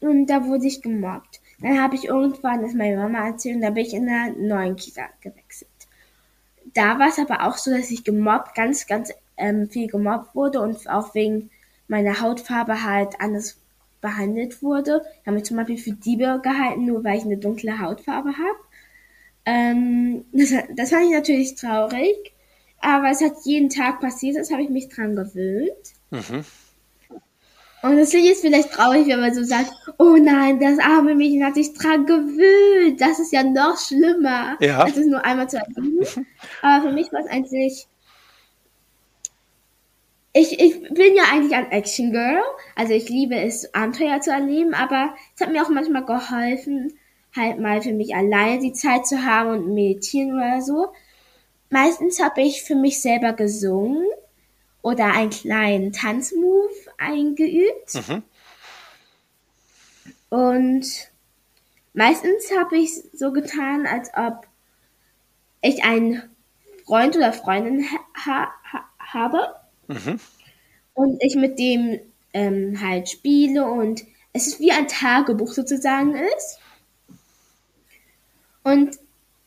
und 0.00 0.26
da 0.26 0.44
wurde 0.44 0.66
ich 0.66 0.82
gemobbt. 0.82 1.40
Dann 1.60 1.80
habe 1.80 1.94
ich 1.94 2.06
irgendwann 2.06 2.62
das 2.62 2.74
meine 2.74 2.96
Mama 2.96 3.28
erzählt 3.28 3.56
und 3.56 3.62
da 3.62 3.70
bin 3.70 3.86
ich 3.86 3.94
in 3.94 4.08
einer 4.08 4.36
neuen 4.36 4.74
Kita 4.74 5.04
gewechselt. 5.20 5.70
Da 6.74 6.98
war 6.98 7.08
es 7.08 7.20
aber 7.20 7.46
auch 7.46 7.56
so, 7.56 7.70
dass 7.70 7.92
ich 7.92 8.02
gemobbt, 8.02 8.56
ganz, 8.56 8.86
ganz 8.88 9.12
ähm, 9.36 9.68
viel 9.68 9.86
gemobbt 9.86 10.34
wurde 10.34 10.60
und 10.60 10.88
auch 10.90 11.14
wegen 11.14 11.50
meiner 11.86 12.20
Hautfarbe 12.20 12.82
halt 12.82 13.20
anders 13.20 13.56
behandelt 14.00 14.60
wurde. 14.60 15.02
Ich 15.20 15.26
habe 15.26 15.36
mich 15.36 15.44
zum 15.44 15.58
Beispiel 15.58 15.78
für 15.78 15.92
Diebe 15.92 16.40
gehalten, 16.42 16.86
nur 16.86 17.04
weil 17.04 17.18
ich 17.18 17.24
eine 17.24 17.36
dunkle 17.36 17.78
Hautfarbe 17.78 18.30
habe. 18.30 18.58
Ähm, 19.44 20.24
das, 20.32 20.52
das 20.74 20.90
fand 20.90 21.04
ich 21.04 21.12
natürlich 21.12 21.54
traurig, 21.54 22.32
aber 22.80 23.10
es 23.10 23.22
hat 23.22 23.34
jeden 23.44 23.70
Tag 23.70 24.00
passiert, 24.00 24.36
das 24.36 24.50
habe 24.50 24.62
ich 24.62 24.70
mich 24.70 24.88
dran 24.88 25.14
gewöhnt. 25.14 25.94
Mhm. 26.10 26.44
Und 27.82 27.96
das 27.96 28.10
klingt 28.10 28.26
jetzt 28.26 28.42
vielleicht 28.42 28.70
traurig, 28.70 29.08
wenn 29.08 29.20
man 29.20 29.34
so 29.34 29.42
sagt, 29.42 29.72
oh 29.98 30.16
nein, 30.16 30.60
das 30.60 30.78
arme 30.78 31.16
Mädchen 31.16 31.44
hat 31.44 31.56
sich 31.56 31.74
dran 31.74 32.06
gewöhnt. 32.06 33.00
Das 33.00 33.18
ist 33.18 33.32
ja 33.32 33.42
noch 33.42 33.76
schlimmer, 33.76 34.56
ja. 34.60 34.84
als 34.84 34.96
es 34.96 35.06
nur 35.06 35.24
einmal 35.24 35.50
zu 35.50 35.58
erleben. 35.58 36.06
Aber 36.62 36.86
für 36.86 36.92
mich 36.92 37.12
war 37.12 37.20
es 37.20 37.26
eigentlich, 37.26 37.88
ich, 40.32 40.60
ich 40.60 40.94
bin 40.94 41.16
ja 41.16 41.24
eigentlich 41.32 41.56
ein 41.56 41.72
Action 41.72 42.12
Girl. 42.12 42.40
Also 42.76 42.92
ich 42.94 43.08
liebe 43.08 43.34
es, 43.34 43.74
Abenteuer 43.74 44.20
zu 44.20 44.30
erleben, 44.30 44.74
aber 44.74 45.14
es 45.34 45.40
hat 45.40 45.50
mir 45.50 45.62
auch 45.62 45.68
manchmal 45.68 46.04
geholfen, 46.04 46.92
halt 47.34 47.58
mal 47.58 47.82
für 47.82 47.92
mich 47.92 48.14
alleine 48.14 48.60
die 48.60 48.72
Zeit 48.72 49.08
zu 49.08 49.24
haben 49.24 49.50
und 49.50 49.74
meditieren 49.74 50.34
oder 50.34 50.60
so. 50.60 50.86
Meistens 51.68 52.22
habe 52.22 52.42
ich 52.42 52.62
für 52.62 52.76
mich 52.76 53.02
selber 53.02 53.32
gesungen 53.32 54.06
oder 54.82 55.12
einen 55.12 55.30
kleinen 55.30 55.92
Tanzmove 55.92 56.70
eingeübt. 56.98 57.94
Mhm. 57.94 58.22
Und 60.28 60.86
meistens 61.94 62.50
habe 62.58 62.78
ich 62.78 62.90
so 63.12 63.32
getan, 63.32 63.86
als 63.86 64.10
ob 64.14 64.46
ich 65.60 65.84
einen 65.84 66.22
Freund 66.84 67.16
oder 67.16 67.32
Freundin 67.32 67.86
ha 68.26 68.50
ha 68.72 68.84
habe 68.98 69.54
mhm. 69.88 70.18
und 70.94 71.22
ich 71.22 71.36
mit 71.36 71.58
dem 71.58 72.00
ähm, 72.32 72.80
halt 72.80 73.08
spiele 73.08 73.66
und 73.66 74.04
es 74.32 74.46
ist 74.46 74.60
wie 74.60 74.72
ein 74.72 74.88
Tagebuch 74.88 75.52
sozusagen 75.52 76.14
ist. 76.14 76.58
Und 78.62 78.98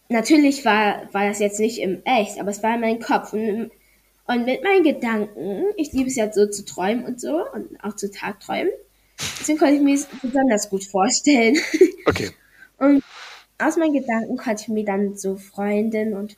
natürlich 0.09 0.65
war, 0.65 1.11
war 1.13 1.27
das 1.27 1.39
jetzt 1.39 1.59
nicht 1.59 1.79
im 1.79 2.03
Echt, 2.05 2.39
aber 2.39 2.51
es 2.51 2.61
war 2.61 2.75
in 2.75 2.81
meinem 2.81 2.99
Kopf. 2.99 3.33
Und 3.33 3.71
und 4.27 4.45
mit 4.45 4.63
meinen 4.63 4.83
Gedanken, 4.83 5.65
ich 5.77 5.93
liebe 5.93 6.09
es 6.09 6.15
ja 6.15 6.31
so 6.31 6.47
zu 6.47 6.65
träumen 6.65 7.05
und 7.05 7.21
so 7.21 7.43
und 7.53 7.83
auch 7.83 7.95
zu 7.95 8.09
Tagträumen. 8.09 8.71
Deswegen 9.39 9.59
konnte 9.59 9.75
ich 9.75 9.81
mir 9.81 9.95
es 9.95 10.07
besonders 10.21 10.69
gut 10.69 10.83
vorstellen. 10.83 11.57
Okay. 12.07 12.29
Und 12.77 13.03
aus 13.57 13.77
meinen 13.77 13.93
Gedanken 13.93 14.37
konnte 14.37 14.61
ich 14.61 14.67
mir 14.67 14.85
dann 14.85 15.17
so 15.17 15.37
Freundinnen 15.37 16.13
und, 16.13 16.37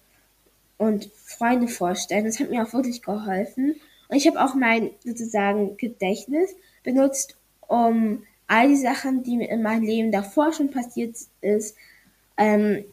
und 0.78 1.10
Freunde 1.26 1.68
vorstellen. 1.68 2.24
Das 2.24 2.40
hat 2.40 2.50
mir 2.50 2.64
auch 2.64 2.72
wirklich 2.72 3.02
geholfen. 3.02 3.76
Und 4.08 4.16
ich 4.16 4.26
habe 4.28 4.42
auch 4.42 4.56
mein 4.56 4.92
sozusagen 5.04 5.76
Gedächtnis 5.76 6.56
benutzt, 6.84 7.36
um 7.68 8.24
all 8.48 8.70
die 8.70 8.78
Sachen, 8.78 9.24
die 9.24 9.36
mir 9.36 9.50
in 9.50 9.62
meinem 9.62 9.84
Leben 9.84 10.12
davor 10.14 10.54
schon 10.54 10.72
passiert 10.72 11.18
ist, 11.42 11.76
ähm, 12.38 12.86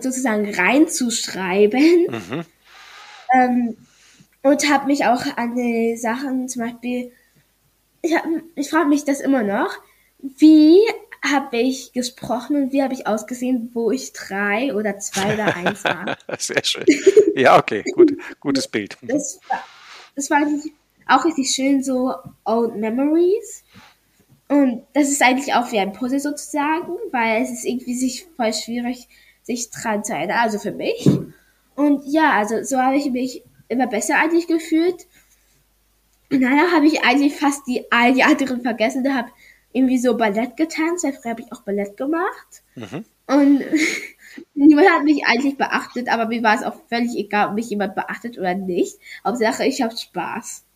sozusagen 0.00 0.52
reinzuschreiben. 0.52 2.06
Mhm. 2.08 2.44
Ähm, 3.34 3.76
und 4.42 4.70
habe 4.70 4.86
mich 4.86 5.04
auch 5.04 5.24
an 5.36 5.54
die 5.54 5.96
Sachen, 5.96 6.48
zum 6.48 6.62
Beispiel, 6.62 7.12
ich, 8.02 8.14
hab, 8.14 8.24
ich 8.54 8.70
frage 8.70 8.88
mich 8.88 9.04
das 9.04 9.20
immer 9.20 9.42
noch, 9.42 9.70
wie 10.18 10.80
habe 11.22 11.58
ich 11.58 11.92
gesprochen 11.92 12.56
und 12.56 12.72
wie 12.72 12.82
habe 12.82 12.94
ich 12.94 13.06
ausgesehen, 13.06 13.70
wo 13.74 13.90
ich 13.90 14.12
drei 14.12 14.74
oder 14.74 14.98
zwei 14.98 15.34
oder 15.34 15.54
eins 15.54 15.84
war. 15.84 16.16
Sehr 16.38 16.64
schön. 16.64 16.86
Ja, 17.34 17.58
okay, 17.58 17.84
gut, 17.94 18.16
gutes 18.40 18.68
Bild. 18.68 18.96
Das 19.06 19.38
war, 19.48 19.60
das 20.16 20.30
war 20.30 21.18
auch 21.18 21.24
richtig 21.24 21.50
schön, 21.50 21.82
so 21.82 22.14
Old 22.44 22.76
Memories. 22.76 23.64
Und 24.48 24.82
das 24.94 25.08
ist 25.08 25.22
eigentlich 25.22 25.54
auch 25.54 25.70
wie 25.70 25.78
ein 25.78 25.92
Puzzle 25.92 26.20
sozusagen, 26.20 26.92
weil 27.12 27.42
es 27.42 27.50
ist 27.50 27.64
irgendwie 27.64 27.94
sich 27.94 28.26
voll 28.36 28.52
schwierig, 28.52 29.08
sich 29.42 29.70
dran 29.70 30.02
zu 30.02 30.12
erinnern, 30.12 30.38
also 30.38 30.58
für 30.58 30.72
mich. 30.72 31.08
Und 31.80 32.02
ja, 32.04 32.32
also 32.32 32.62
so 32.62 32.76
habe 32.76 32.96
ich 32.96 33.10
mich 33.10 33.42
immer 33.68 33.86
besser 33.86 34.18
eigentlich 34.18 34.46
gefühlt. 34.46 35.06
Und 36.30 36.42
danach 36.42 36.72
habe 36.72 36.86
ich 36.86 37.02
eigentlich 37.02 37.34
fast 37.34 37.66
die 37.66 37.90
all 37.90 38.12
die 38.12 38.22
anderen 38.22 38.60
vergessen. 38.60 39.02
Da 39.02 39.14
habe 39.14 39.30
irgendwie 39.72 39.96
so 39.96 40.14
Ballett 40.14 40.58
getanzt. 40.58 41.06
Früher 41.06 41.30
habe 41.30 41.40
ich 41.40 41.50
auch 41.50 41.62
Ballett 41.62 41.96
gemacht. 41.96 42.62
Mhm. 42.74 43.06
Und 43.26 43.64
niemand 44.54 44.90
hat 44.90 45.04
mich 45.04 45.24
eigentlich 45.24 45.56
beachtet, 45.56 46.10
aber 46.10 46.26
mir 46.26 46.42
war 46.42 46.54
es 46.54 46.64
auch 46.64 46.76
völlig 46.90 47.16
egal, 47.16 47.48
ob 47.48 47.54
mich 47.54 47.70
jemand 47.70 47.94
beachtet 47.94 48.36
oder 48.36 48.54
nicht. 48.54 48.98
Hauptsache, 49.24 49.64
ich 49.64 49.80
habe 49.80 49.96
Spaß. 49.96 50.66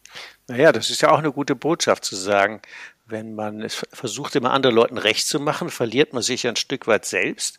Naja, 0.49 0.73
das 0.73 0.89
ist 0.89 1.03
ja 1.03 1.11
auch 1.11 1.19
eine 1.19 1.33
gute 1.33 1.55
Botschaft 1.55 2.07
zu 2.07 2.17
sagen, 2.17 2.63
wenn 3.07 3.35
man 3.35 3.61
es 3.61 3.87
versucht, 3.93 4.35
immer 4.35 4.53
anderen 4.53 4.75
Leuten 4.75 4.97
recht 4.97 5.27
zu 5.27 5.39
machen, 5.39 5.69
verliert 5.69 6.15
man 6.15 6.23
sich 6.23 6.47
ein 6.47 6.57
Stück 6.57 6.87
weit 6.87 7.05
selbst. 7.05 7.59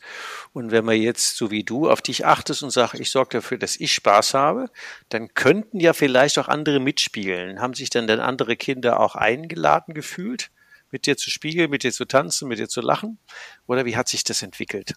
Und 0.53 0.71
wenn 0.71 0.85
man 0.85 0.99
jetzt, 0.99 1.37
so 1.37 1.51
wie 1.51 1.63
du, 1.63 1.89
auf 1.89 2.01
dich 2.01 2.25
achtest 2.25 2.63
und 2.63 2.71
sagst, 2.71 2.99
ich 2.99 3.11
sorge 3.11 3.37
dafür, 3.37 3.57
dass 3.57 3.75
ich 3.75 3.93
Spaß 3.93 4.33
habe, 4.33 4.69
dann 5.09 5.33
könnten 5.33 5.79
ja 5.79 5.93
vielleicht 5.93 6.39
auch 6.39 6.47
andere 6.47 6.79
mitspielen. 6.79 7.61
Haben 7.61 7.75
sich 7.75 7.91
dann 7.91 8.07
denn 8.07 8.19
andere 8.19 8.55
Kinder 8.55 8.99
auch 8.99 9.15
eingeladen 9.15 9.93
gefühlt, 9.93 10.49
mit 10.89 11.05
dir 11.05 11.15
zu 11.15 11.29
spielen, 11.29 11.69
mit 11.69 11.83
dir 11.83 11.91
zu 11.91 12.05
tanzen, 12.05 12.47
mit 12.47 12.57
dir 12.57 12.67
zu 12.67 12.81
lachen? 12.81 13.19
Oder 13.67 13.85
wie 13.85 13.95
hat 13.95 14.07
sich 14.07 14.23
das 14.23 14.41
entwickelt? 14.41 14.93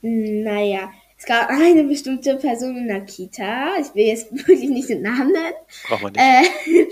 Naja, 0.00 0.90
es 1.18 1.26
gab 1.26 1.50
eine 1.50 1.84
bestimmte 1.84 2.36
Person 2.36 2.76
in 2.78 2.88
der 2.88 3.02
Kita. 3.02 3.76
Ich 3.78 3.94
will 3.94 4.06
jetzt 4.06 4.32
wirklich 4.48 4.70
nicht 4.70 4.88
den 4.88 5.02
Namen 5.02 5.32
nennen. 5.32 5.54
Braucht 5.86 6.02
man 6.02 6.12
nicht. 6.12 6.22
Äh, 6.22 6.86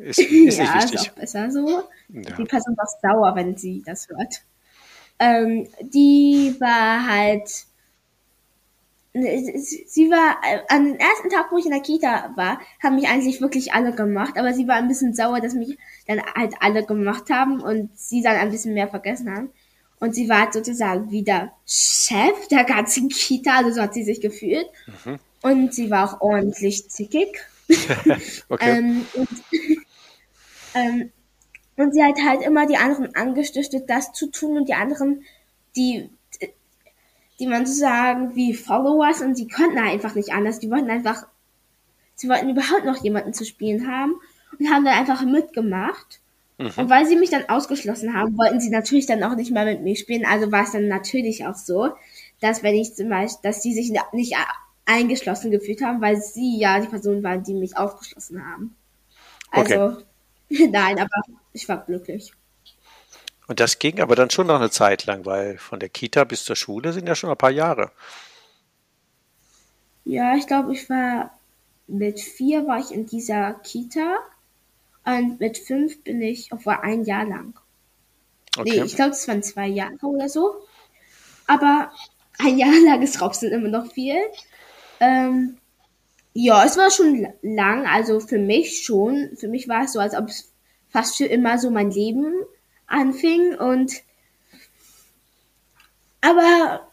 ist, 0.00 0.18
ist 0.18 0.58
ja, 0.58 0.64
nicht 0.64 0.74
wichtig. 0.74 0.94
ist 0.94 1.10
auch 1.10 1.14
besser 1.14 1.50
so. 1.50 1.82
Ja. 2.08 2.36
Die 2.36 2.44
Person 2.44 2.76
war 2.76 2.86
sauer, 3.00 3.34
wenn 3.36 3.56
sie 3.56 3.82
das 3.84 4.08
hört. 4.08 4.42
Ähm, 5.18 5.68
die 5.82 6.56
war 6.58 7.06
halt, 7.06 7.48
sie 9.12 10.10
war, 10.10 10.36
äh, 10.42 10.60
an 10.68 10.86
dem 10.86 10.96
ersten 10.96 11.28
Tag, 11.28 11.52
wo 11.52 11.58
ich 11.58 11.66
in 11.66 11.72
der 11.72 11.82
Kita 11.82 12.32
war, 12.36 12.58
haben 12.82 12.94
mich 12.94 13.08
eigentlich 13.08 13.40
wirklich 13.40 13.74
alle 13.74 13.92
gemacht, 13.92 14.38
aber 14.38 14.54
sie 14.54 14.66
war 14.66 14.76
ein 14.76 14.88
bisschen 14.88 15.14
sauer, 15.14 15.40
dass 15.40 15.54
mich 15.54 15.76
dann 16.06 16.22
halt 16.34 16.54
alle 16.60 16.86
gemacht 16.86 17.28
haben 17.30 17.60
und 17.60 17.90
sie 17.98 18.22
dann 18.22 18.36
ein 18.36 18.50
bisschen 18.50 18.72
mehr 18.72 18.88
vergessen 18.88 19.30
haben. 19.34 19.50
Und 19.98 20.14
sie 20.14 20.30
war 20.30 20.40
halt 20.40 20.54
sozusagen 20.54 21.10
wieder 21.10 21.52
Chef 21.66 22.48
der 22.50 22.64
ganzen 22.64 23.10
Kita, 23.10 23.58
also 23.58 23.72
so 23.72 23.82
hat 23.82 23.92
sie 23.92 24.04
sich 24.04 24.22
gefühlt. 24.22 24.66
Mhm. 25.04 25.18
Und 25.42 25.74
sie 25.74 25.90
war 25.90 26.14
auch 26.14 26.20
ordentlich 26.22 26.88
zickig. 26.88 27.38
okay. 28.48 28.70
ähm, 28.78 29.06
und 29.14 29.28
ähm, 30.74 31.10
und 31.76 31.94
sie 31.94 32.02
hat 32.02 32.16
halt 32.22 32.42
immer 32.42 32.66
die 32.66 32.76
anderen 32.76 33.14
angestiftet, 33.14 33.88
das 33.88 34.12
zu 34.12 34.30
tun 34.30 34.58
und 34.58 34.68
die 34.68 34.74
anderen, 34.74 35.22
die, 35.76 36.10
die 37.38 37.46
man 37.46 37.66
so 37.66 37.72
sagen, 37.72 38.34
wie 38.34 38.54
Followers 38.54 39.22
und 39.22 39.36
sie 39.36 39.48
konnten 39.48 39.78
einfach 39.78 40.14
nicht 40.14 40.32
anders. 40.32 40.58
Die 40.58 40.70
wollten 40.70 40.90
einfach, 40.90 41.26
sie 42.14 42.28
wollten 42.28 42.50
überhaupt 42.50 42.84
noch 42.84 43.02
jemanden 43.02 43.32
zu 43.32 43.44
spielen 43.44 43.90
haben 43.90 44.14
und 44.58 44.70
haben 44.70 44.84
dann 44.84 44.98
einfach 44.98 45.24
mitgemacht. 45.24 46.20
Mhm. 46.58 46.72
Und 46.76 46.90
weil 46.90 47.06
sie 47.06 47.16
mich 47.16 47.30
dann 47.30 47.48
ausgeschlossen 47.48 48.14
haben, 48.14 48.36
wollten 48.36 48.60
sie 48.60 48.70
natürlich 48.70 49.06
dann 49.06 49.22
auch 49.22 49.34
nicht 49.34 49.50
mehr 49.50 49.64
mit 49.64 49.82
mir 49.82 49.96
spielen. 49.96 50.26
Also 50.26 50.52
war 50.52 50.64
es 50.64 50.72
dann 50.72 50.88
natürlich 50.88 51.46
auch 51.46 51.54
so, 51.54 51.94
dass 52.40 52.62
wenn 52.62 52.74
ich 52.74 52.94
zum 52.94 53.08
Beispiel, 53.08 53.40
dass 53.42 53.62
sie 53.62 53.72
sich 53.72 53.90
nicht 54.12 54.36
eingeschlossen 54.84 55.50
gefühlt 55.50 55.82
haben, 55.82 56.02
weil 56.02 56.20
sie 56.20 56.58
ja 56.58 56.78
die 56.80 56.88
Person 56.88 57.22
waren, 57.22 57.42
die 57.42 57.54
mich 57.54 57.76
ausgeschlossen 57.76 58.44
haben. 58.44 58.76
Also, 59.50 59.84
okay. 59.84 60.04
nein, 60.70 60.98
aber 60.98 61.22
ich 61.52 61.68
war 61.68 61.84
glücklich. 61.84 62.32
Und 63.46 63.58
das 63.60 63.78
ging 63.78 64.00
aber 64.00 64.14
dann 64.14 64.30
schon 64.30 64.46
noch 64.46 64.56
eine 64.56 64.70
Zeit 64.70 65.06
lang, 65.06 65.24
weil 65.26 65.58
von 65.58 65.80
der 65.80 65.88
Kita 65.88 66.24
bis 66.24 66.44
zur 66.44 66.56
Schule 66.56 66.92
sind 66.92 67.08
ja 67.08 67.14
schon 67.14 67.30
ein 67.30 67.36
paar 67.36 67.50
Jahre. 67.50 67.90
Ja, 70.04 70.36
ich 70.36 70.46
glaube, 70.46 70.72
ich 70.72 70.88
war 70.88 71.36
mit 71.86 72.20
vier 72.20 72.66
war 72.66 72.78
ich 72.78 72.92
in 72.92 73.06
dieser 73.06 73.54
Kita 73.54 74.18
und 75.04 75.40
mit 75.40 75.58
fünf 75.58 76.02
bin 76.04 76.22
ich, 76.22 76.50
war 76.64 76.82
ein 76.82 77.04
Jahr 77.04 77.24
lang. 77.24 77.58
Okay. 78.56 78.70
Nee, 78.70 78.84
ich 78.84 78.96
glaube, 78.96 79.10
es 79.10 79.26
waren 79.28 79.42
zwei 79.42 79.66
Jahre 79.66 79.98
oder 80.02 80.28
so. 80.28 80.54
Aber 81.46 81.92
ein 82.38 82.58
Jahr 82.58 82.72
lang 82.86 83.02
ist 83.02 83.16
trotzdem 83.16 83.52
immer 83.52 83.68
noch 83.68 83.92
viel. 83.92 84.18
Ähm, 85.00 85.56
ja, 86.42 86.64
es 86.64 86.78
war 86.78 86.90
schon 86.90 87.28
lang, 87.42 87.86
also 87.86 88.18
für 88.18 88.38
mich 88.38 88.82
schon. 88.82 89.36
Für 89.36 89.48
mich 89.48 89.68
war 89.68 89.84
es 89.84 89.92
so, 89.92 90.00
als 90.00 90.14
ob 90.14 90.28
es 90.28 90.50
fast 90.88 91.16
für 91.16 91.26
immer 91.26 91.58
so 91.58 91.70
mein 91.70 91.90
Leben 91.90 92.32
anfing 92.86 93.54
und 93.54 93.92
aber 96.22 96.86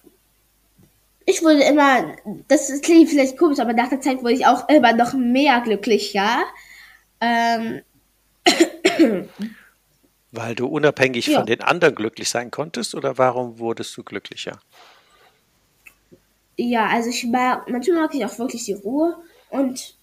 ich 1.25 1.41
wurde 1.43 1.63
immer, 1.63 2.15
das 2.47 2.81
klingt 2.81 3.09
vielleicht 3.09 3.37
komisch, 3.37 3.59
aber 3.59 3.73
nach 3.73 3.89
der 3.89 4.01
Zeit 4.01 4.21
wurde 4.21 4.33
ich 4.33 4.45
auch 4.45 4.67
immer 4.69 4.93
noch 4.93 5.13
mehr 5.13 5.61
glücklicher. 5.61 6.43
Ähm. 7.19 7.81
Weil 10.31 10.55
du 10.55 10.67
unabhängig 10.67 11.27
ja. 11.27 11.37
von 11.37 11.45
den 11.45 11.61
anderen 11.61 11.95
glücklich 11.95 12.29
sein 12.29 12.51
konntest 12.51 12.95
oder 12.95 13.17
warum 13.17 13.59
wurdest 13.59 13.95
du 13.97 14.03
glücklicher? 14.03 14.59
Ja, 16.57 16.87
also 16.87 17.09
ich 17.09 17.25
mag, 17.25 17.69
manchmal 17.69 18.01
mag 18.01 18.13
ich 18.13 18.25
auch 18.25 18.37
wirklich 18.39 18.65
die 18.65 18.73
Ruhe 18.73 19.17
und 19.49 19.95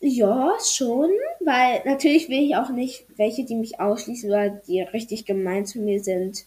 ja, 0.00 0.56
schon, 0.64 1.10
weil 1.40 1.82
natürlich 1.84 2.28
will 2.28 2.42
ich 2.42 2.56
auch 2.56 2.70
nicht 2.70 3.06
welche, 3.16 3.44
die 3.44 3.54
mich 3.54 3.78
ausschließen 3.78 4.28
oder 4.28 4.50
die 4.50 4.80
richtig 4.80 5.26
gemein 5.26 5.64
zu 5.64 5.78
mir 5.78 6.02
sind. 6.02 6.44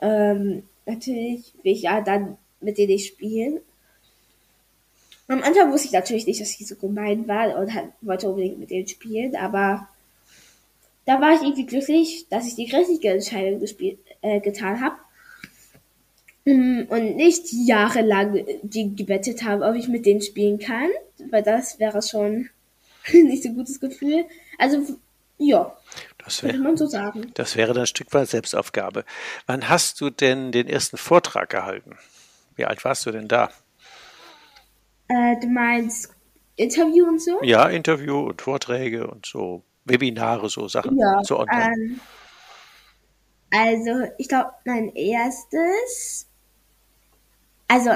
Ähm, 0.00 0.62
natürlich 0.86 1.52
will 1.62 1.72
ich 1.72 1.82
ja 1.82 2.00
dann 2.00 2.38
mit 2.60 2.78
denen 2.78 2.92
ich 2.92 3.06
spielen. 3.06 3.60
Am 5.26 5.42
Anfang 5.42 5.72
wusste 5.72 5.88
ich 5.88 5.92
natürlich 5.92 6.26
nicht, 6.26 6.40
dass 6.40 6.58
ich 6.58 6.66
so 6.66 6.76
gemein 6.76 7.28
war 7.28 7.58
und 7.58 7.74
halt, 7.74 7.92
wollte 8.00 8.28
unbedingt 8.28 8.58
mit 8.58 8.70
denen 8.70 8.88
spielen, 8.88 9.36
aber 9.36 9.88
da 11.04 11.20
war 11.20 11.34
ich 11.34 11.42
irgendwie 11.42 11.66
glücklich, 11.66 12.26
dass 12.30 12.46
ich 12.46 12.54
die 12.54 12.70
richtige 12.74 13.10
Entscheidung 13.10 13.60
gespielt, 13.60 13.98
äh, 14.22 14.40
getan 14.40 14.80
habe 14.80 14.96
und 16.50 17.16
nicht 17.16 17.52
jahrelang 17.52 18.44
die 18.62 18.94
gebettet 18.94 19.44
haben, 19.44 19.62
ob 19.62 19.74
ich 19.74 19.88
mit 19.88 20.06
denen 20.06 20.22
spielen 20.22 20.58
kann, 20.58 20.88
weil 21.30 21.42
das 21.42 21.78
wäre 21.78 22.02
schon 22.02 22.48
nicht 23.12 23.42
so 23.42 23.50
gutes 23.50 23.80
Gefühl. 23.80 24.24
Also, 24.58 24.96
ja. 25.38 25.76
Das 26.24 26.42
wäre, 26.42 26.58
man 26.58 26.76
so 26.76 26.86
sagen. 26.86 27.30
Das 27.34 27.56
wäre 27.56 27.72
dann 27.72 27.84
ein 27.84 27.86
Stück 27.86 28.12
weit 28.12 28.28
Selbstaufgabe. 28.28 29.04
Wann 29.46 29.68
hast 29.68 30.00
du 30.00 30.10
denn 30.10 30.52
den 30.52 30.68
ersten 30.68 30.96
Vortrag 30.96 31.48
gehalten? 31.50 31.96
Wie 32.56 32.64
alt 32.64 32.84
warst 32.84 33.06
du 33.06 33.10
denn 33.10 33.28
da? 33.28 33.50
Äh, 35.08 35.36
du 35.40 35.48
meinst 35.48 36.14
Interview 36.56 37.06
und 37.06 37.22
so? 37.22 37.38
Ja, 37.42 37.68
Interview 37.68 38.18
und 38.20 38.42
Vorträge 38.42 39.06
und 39.06 39.24
so 39.24 39.62
Webinare, 39.84 40.48
so 40.48 40.68
Sachen. 40.68 40.98
Ja, 40.98 41.22
so 41.24 41.46
ähm, 41.46 42.00
also 43.50 44.06
ich 44.18 44.28
glaube, 44.28 44.50
mein 44.64 44.94
erstes 44.94 46.27
also 47.68 47.90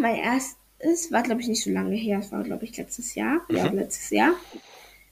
mein 0.00 0.16
erstes 0.16 1.12
war, 1.12 1.22
glaube 1.22 1.40
ich, 1.40 1.48
nicht 1.48 1.62
so 1.62 1.70
lange 1.70 1.96
her. 1.96 2.20
Es 2.20 2.32
war, 2.32 2.42
glaube 2.42 2.64
ich, 2.64 2.76
letztes 2.76 3.14
Jahr. 3.14 3.42
Mhm. 3.48 3.56
Ja, 3.56 3.66
letztes 3.66 4.10
Jahr. 4.10 4.34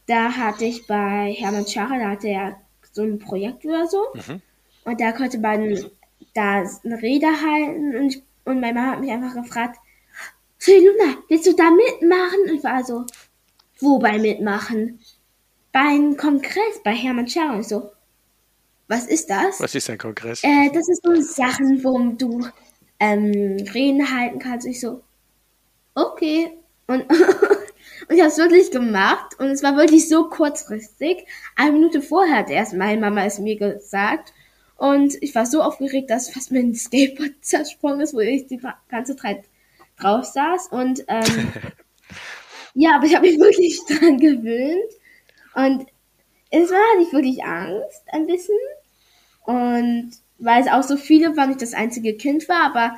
Da 0.07 0.33
hatte 0.33 0.65
ich 0.65 0.87
bei 0.87 1.35
Hermann 1.37 1.67
Schacher, 1.67 1.99
da 1.99 2.11
hatte 2.11 2.29
er 2.29 2.57
so 2.93 3.03
ein 3.03 3.19
Projekt 3.19 3.65
oder 3.65 3.87
so. 3.87 4.07
Mhm. 4.15 4.41
Und 4.85 5.01
da 5.01 5.13
konnte 5.13 5.39
man 5.39 5.91
da 6.35 6.65
eine 6.85 7.03
Rede 7.03 7.27
halten 7.27 7.97
und, 7.97 8.09
ich, 8.09 8.23
und 8.45 8.61
meine 8.61 8.75
Mama 8.75 8.93
hat 8.93 9.01
mich 9.01 9.11
einfach 9.11 9.35
gefragt, 9.35 9.79
so 10.59 10.73
Luna, 10.73 11.19
willst 11.29 11.47
du 11.47 11.55
da 11.55 11.71
mitmachen? 11.71 12.41
Und 12.49 12.57
ich 12.57 12.65
war 12.65 12.85
so, 12.85 13.05
wobei 13.81 14.19
mitmachen? 14.19 15.01
Bei 15.73 15.81
einem 15.81 16.17
Kongress 16.17 16.83
bei 16.85 16.93
Hermann 16.93 17.29
Schacher. 17.29 17.55
Und 17.55 17.67
so, 17.67 17.91
was 18.89 19.07
ist 19.07 19.31
das? 19.31 19.61
Was 19.61 19.75
ist 19.75 19.91
ein 19.91 19.99
Kongress? 19.99 20.45
Äh, 20.45 20.71
das 20.73 20.89
ist 20.89 21.03
so 21.03 21.15
Sachen, 21.21 21.83
wo 21.83 21.99
du 22.13 22.47
ähm, 23.05 23.57
Reden 23.75 24.17
halten 24.17 24.39
kannst. 24.39 24.67
Und 24.67 24.73
ich 24.73 24.81
so, 24.81 25.03
okay. 25.95 26.53
Und, 26.87 27.03
und 27.11 28.15
ich 28.15 28.21
habe 28.21 28.29
es 28.29 28.39
wirklich 28.39 28.71
gemacht 28.71 29.39
und 29.39 29.49
es 29.49 29.63
war 29.63 29.77
wirklich 29.77 30.09
so 30.09 30.29
kurzfristig. 30.29 31.27
Eine 31.57 31.73
Minute 31.73 32.03
vorher 32.03 32.39
hat 32.39 32.51
erst 32.51 32.75
meine 32.75 33.01
Mama 33.01 33.25
es 33.25 33.39
mir 33.39 33.57
gesagt. 33.57 34.33
Und 34.77 35.15
ich 35.23 35.35
war 35.35 35.47
so 35.47 35.63
aufgeregt, 35.63 36.11
dass 36.11 36.31
fast 36.31 36.51
mein 36.51 36.75
Skateboard 36.75 37.33
zersprungen 37.43 38.01
ist, 38.01 38.15
wo 38.15 38.21
ich 38.21 38.47
die 38.47 38.61
ganze 38.89 39.17
Zeit 39.17 39.45
drauf 39.99 40.25
saß. 40.25 40.69
Und 40.69 41.05
ähm, 41.09 41.53
ja, 42.75 42.97
aber 42.97 43.07
ich 43.07 43.15
habe 43.15 43.27
mich 43.27 43.39
wirklich 43.39 43.81
dran 43.87 44.19
gewöhnt. 44.19 44.93
Und 45.55 45.87
es 46.51 46.71
war 46.71 46.79
hatte 46.79 47.07
ich 47.07 47.13
wirklich 47.13 47.45
Angst 47.45 48.03
ein 48.09 48.27
bisschen. 48.27 48.59
Und 49.45 50.13
weil 50.39 50.63
es 50.63 50.69
auch 50.69 50.83
so 50.83 50.97
viele 50.97 51.37
waren, 51.37 51.51
ich 51.53 51.57
das 51.59 51.75
einzige 51.75 52.15
Kind 52.15 52.49
war, 52.49 52.67
aber 52.67 52.97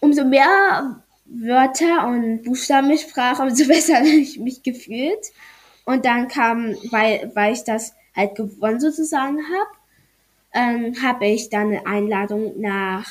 umso 0.00 0.24
mehr 0.24 1.02
Wörter 1.24 2.06
und 2.06 2.42
Buchstaben 2.42 2.90
ich 2.90 3.02
sprach, 3.02 3.40
umso 3.40 3.66
besser 3.68 3.96
habe 3.96 4.08
ich 4.08 4.38
mich 4.38 4.62
gefühlt. 4.62 5.32
Und 5.84 6.04
dann 6.04 6.28
kam, 6.28 6.74
weil, 6.90 7.30
weil 7.34 7.52
ich 7.52 7.64
das 7.64 7.94
halt 8.14 8.36
gewonnen 8.36 8.80
sozusagen 8.80 9.38
habe, 9.38 9.70
ähm, 10.54 10.94
habe 11.02 11.26
ich 11.26 11.50
dann 11.50 11.68
eine 11.68 11.86
Einladung 11.86 12.60
nach, 12.60 13.10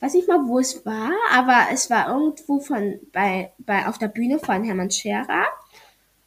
weiß 0.00 0.14
nicht 0.14 0.28
mal, 0.28 0.46
wo 0.46 0.58
es 0.58 0.86
war, 0.86 1.12
aber 1.32 1.66
es 1.72 1.90
war 1.90 2.08
irgendwo 2.08 2.60
von, 2.60 3.00
bei, 3.12 3.52
bei, 3.58 3.86
auf 3.86 3.98
der 3.98 4.08
Bühne 4.08 4.38
von 4.38 4.64
Hermann 4.64 4.90
Scherer. 4.90 5.46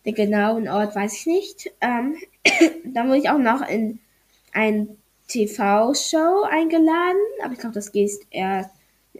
Den 0.06 0.16
genauen 0.16 0.68
Ort 0.68 0.96
weiß 0.96 1.14
ich 1.14 1.26
nicht. 1.26 1.72
Ähm, 1.82 2.18
dann 2.86 3.08
wurde 3.08 3.20
ich 3.20 3.30
auch 3.30 3.38
noch 3.38 3.68
in 3.68 4.00
ein 4.54 4.99
TV-Show 5.30 6.44
eingeladen, 6.50 7.22
aber 7.44 7.54
ich 7.54 7.60
glaube, 7.60 7.76
das 7.76 7.92
geht 7.92 8.12
erst 8.30 8.72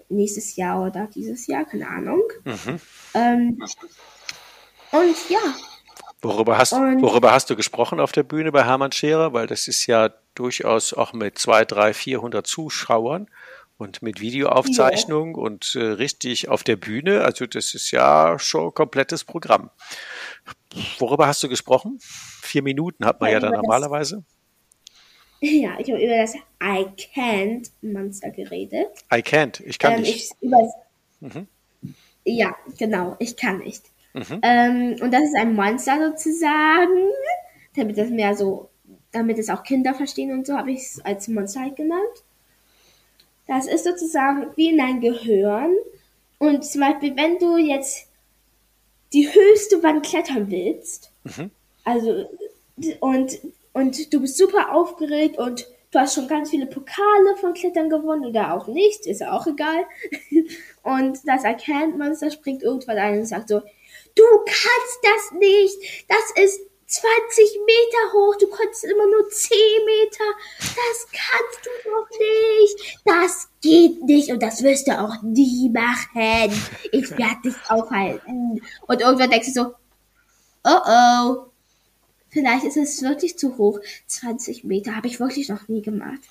nächstes 0.10 0.56
Jahr 0.56 0.86
oder 0.86 1.08
dieses 1.08 1.48
Jahr, 1.48 1.66
keine 1.66 1.88
Ahnung. 1.88 2.24
Mhm. 2.44 2.80
Ähm, 3.14 3.64
und 4.92 5.30
ja. 5.30 5.56
Worüber 6.22 6.58
hast, 6.58 6.74
und, 6.74 7.02
worüber 7.02 7.32
hast 7.32 7.50
du 7.50 7.56
gesprochen 7.56 8.00
auf 8.00 8.12
der 8.12 8.24
Bühne 8.24 8.52
bei 8.52 8.66
Hermann 8.66 8.92
Scherer? 8.92 9.32
Weil 9.32 9.48
das 9.48 9.68
ist 9.68 9.86
ja 9.86 10.10
durchaus 10.36 10.94
auch 10.94 11.14
mit 11.14 11.38
zwei, 11.38 11.64
drei, 11.64 11.94
400 11.94 12.46
Zuschauern 12.46 13.30
und 13.78 14.02
mit 14.02 14.20
Videoaufzeichnung 14.20 15.38
ja. 15.38 15.42
und 15.42 15.76
äh, 15.76 15.80
richtig 15.80 16.50
auf 16.50 16.64
der 16.64 16.76
Bühne. 16.76 17.24
Also 17.24 17.46
das 17.46 17.74
ist 17.74 17.92
ja 17.92 18.38
schon 18.38 18.68
ein 18.68 18.74
komplettes 18.74 19.24
Programm. 19.24 19.70
Worüber 21.00 21.28
hast 21.28 21.42
du 21.42 21.48
gesprochen? 21.48 21.98
Vier 22.02 22.64
Minuten 22.64 23.06
hat 23.06 23.22
man 23.22 23.30
ja, 23.30 23.36
ja 23.36 23.40
dann 23.40 23.54
normalerweise. 23.54 24.18
Das, 24.18 24.39
ja, 25.42 25.78
ich 25.80 25.90
habe 25.92 26.04
über 26.04 26.18
das 26.18 26.36
I 26.62 26.86
Can't 27.16 27.70
Monster 27.82 28.30
geredet. 28.30 28.90
I 29.14 29.18
can't, 29.18 29.62
ich 29.64 29.80
kann 29.80 29.94
ähm, 29.94 30.02
nicht. 30.02 30.36
Ich, 30.42 30.50
mhm. 31.22 31.48
Ja, 32.26 32.56
genau, 32.78 33.16
ich 33.20 33.38
kann 33.38 33.60
nicht. 33.60 33.84
Mhm. 34.14 34.40
Ähm, 34.42 34.96
und 35.02 35.14
das 35.14 35.24
ist 35.24 35.36
ein 35.36 35.54
Monster 35.54 36.12
sozusagen, 36.12 37.10
damit 37.76 37.98
das 37.98 38.10
mehr 38.10 38.36
so, 38.36 38.70
damit 39.12 39.40
es 39.40 39.50
auch 39.50 39.64
Kinder 39.64 39.94
verstehen 39.94 40.32
und 40.32 40.46
so, 40.46 40.58
habe 40.58 40.72
ich 40.72 40.80
es 40.80 41.02
als 41.02 41.28
Monster 41.28 41.62
halt 41.62 41.76
genannt. 41.76 42.24
Das 43.48 43.66
ist 43.68 43.86
sozusagen 43.86 44.48
wie 44.56 44.70
in 44.70 44.78
dein 44.78 45.02
Gehirn. 45.02 45.74
Und 46.38 46.64
zum 46.66 46.82
Beispiel, 46.82 47.16
wenn 47.16 47.40
du 47.40 47.58
jetzt 47.58 48.08
die 49.14 49.28
höchste 49.28 49.82
Wand 49.82 50.06
klettern 50.06 50.52
willst, 50.52 51.12
mhm. 51.24 51.52
also 51.84 52.30
und 53.00 53.40
und 53.80 54.14
du 54.14 54.20
bist 54.20 54.38
super 54.38 54.74
aufgeregt 54.74 55.38
und 55.38 55.66
du 55.92 56.00
hast 56.00 56.16
schon 56.16 56.28
ganz 56.28 56.50
viele 56.50 56.68
Pokale 56.68 57.38
von 57.40 57.54
Klettern 57.54 57.90
gewonnen 57.90 58.26
oder 58.26 58.54
auch 58.54 58.68
nicht, 58.68 59.06
ist 59.06 59.22
ja 59.22 59.32
auch 59.32 59.48
egal. 59.48 59.86
Und 60.84 61.20
das 61.26 61.44
erkennt 61.44 61.98
Monster 61.98 62.32
springt 62.32 62.64
irgendwann 62.64 62.98
ein 62.98 63.20
und 63.20 63.26
sagt 63.26 63.50
so, 63.50 63.60
du 63.60 64.24
kannst 64.46 65.00
das 65.04 65.40
nicht, 65.40 66.08
das 66.08 66.44
ist 66.44 66.62
20 66.88 67.60
Meter 67.66 68.14
hoch, 68.14 68.36
du 68.38 68.48
konntest 68.48 68.86
immer 68.86 69.06
nur 69.06 69.30
10 69.30 69.58
Meter, 69.86 70.24
das 70.58 71.08
kannst 71.12 71.66
du 71.66 71.90
doch 71.90 72.10
nicht, 72.10 73.00
das 73.06 73.50
geht 73.62 74.04
nicht 74.04 74.32
und 74.32 74.42
das 74.42 74.64
wirst 74.64 74.88
du 74.88 75.00
auch 75.00 75.22
nie 75.22 75.70
machen. 75.70 76.52
Ich 76.92 77.12
werde 77.12 77.42
dich 77.46 77.56
aufhalten. 77.68 78.62
Und 78.88 79.02
irgendwann 79.02 79.30
denkst 79.30 79.54
du 79.54 79.64
so, 79.64 79.74
oh 80.64 80.82
oh, 80.88 81.49
Vielleicht 82.30 82.64
ist 82.64 82.78
es 82.78 83.02
wirklich 83.02 83.38
zu 83.38 83.58
hoch. 83.58 83.80
20 84.08 84.64
Meter 84.64 84.96
habe 84.96 85.08
ich 85.08 85.20
wirklich 85.20 85.50
noch 85.50 85.68
nie 85.68 85.82
gemacht. 85.82 86.22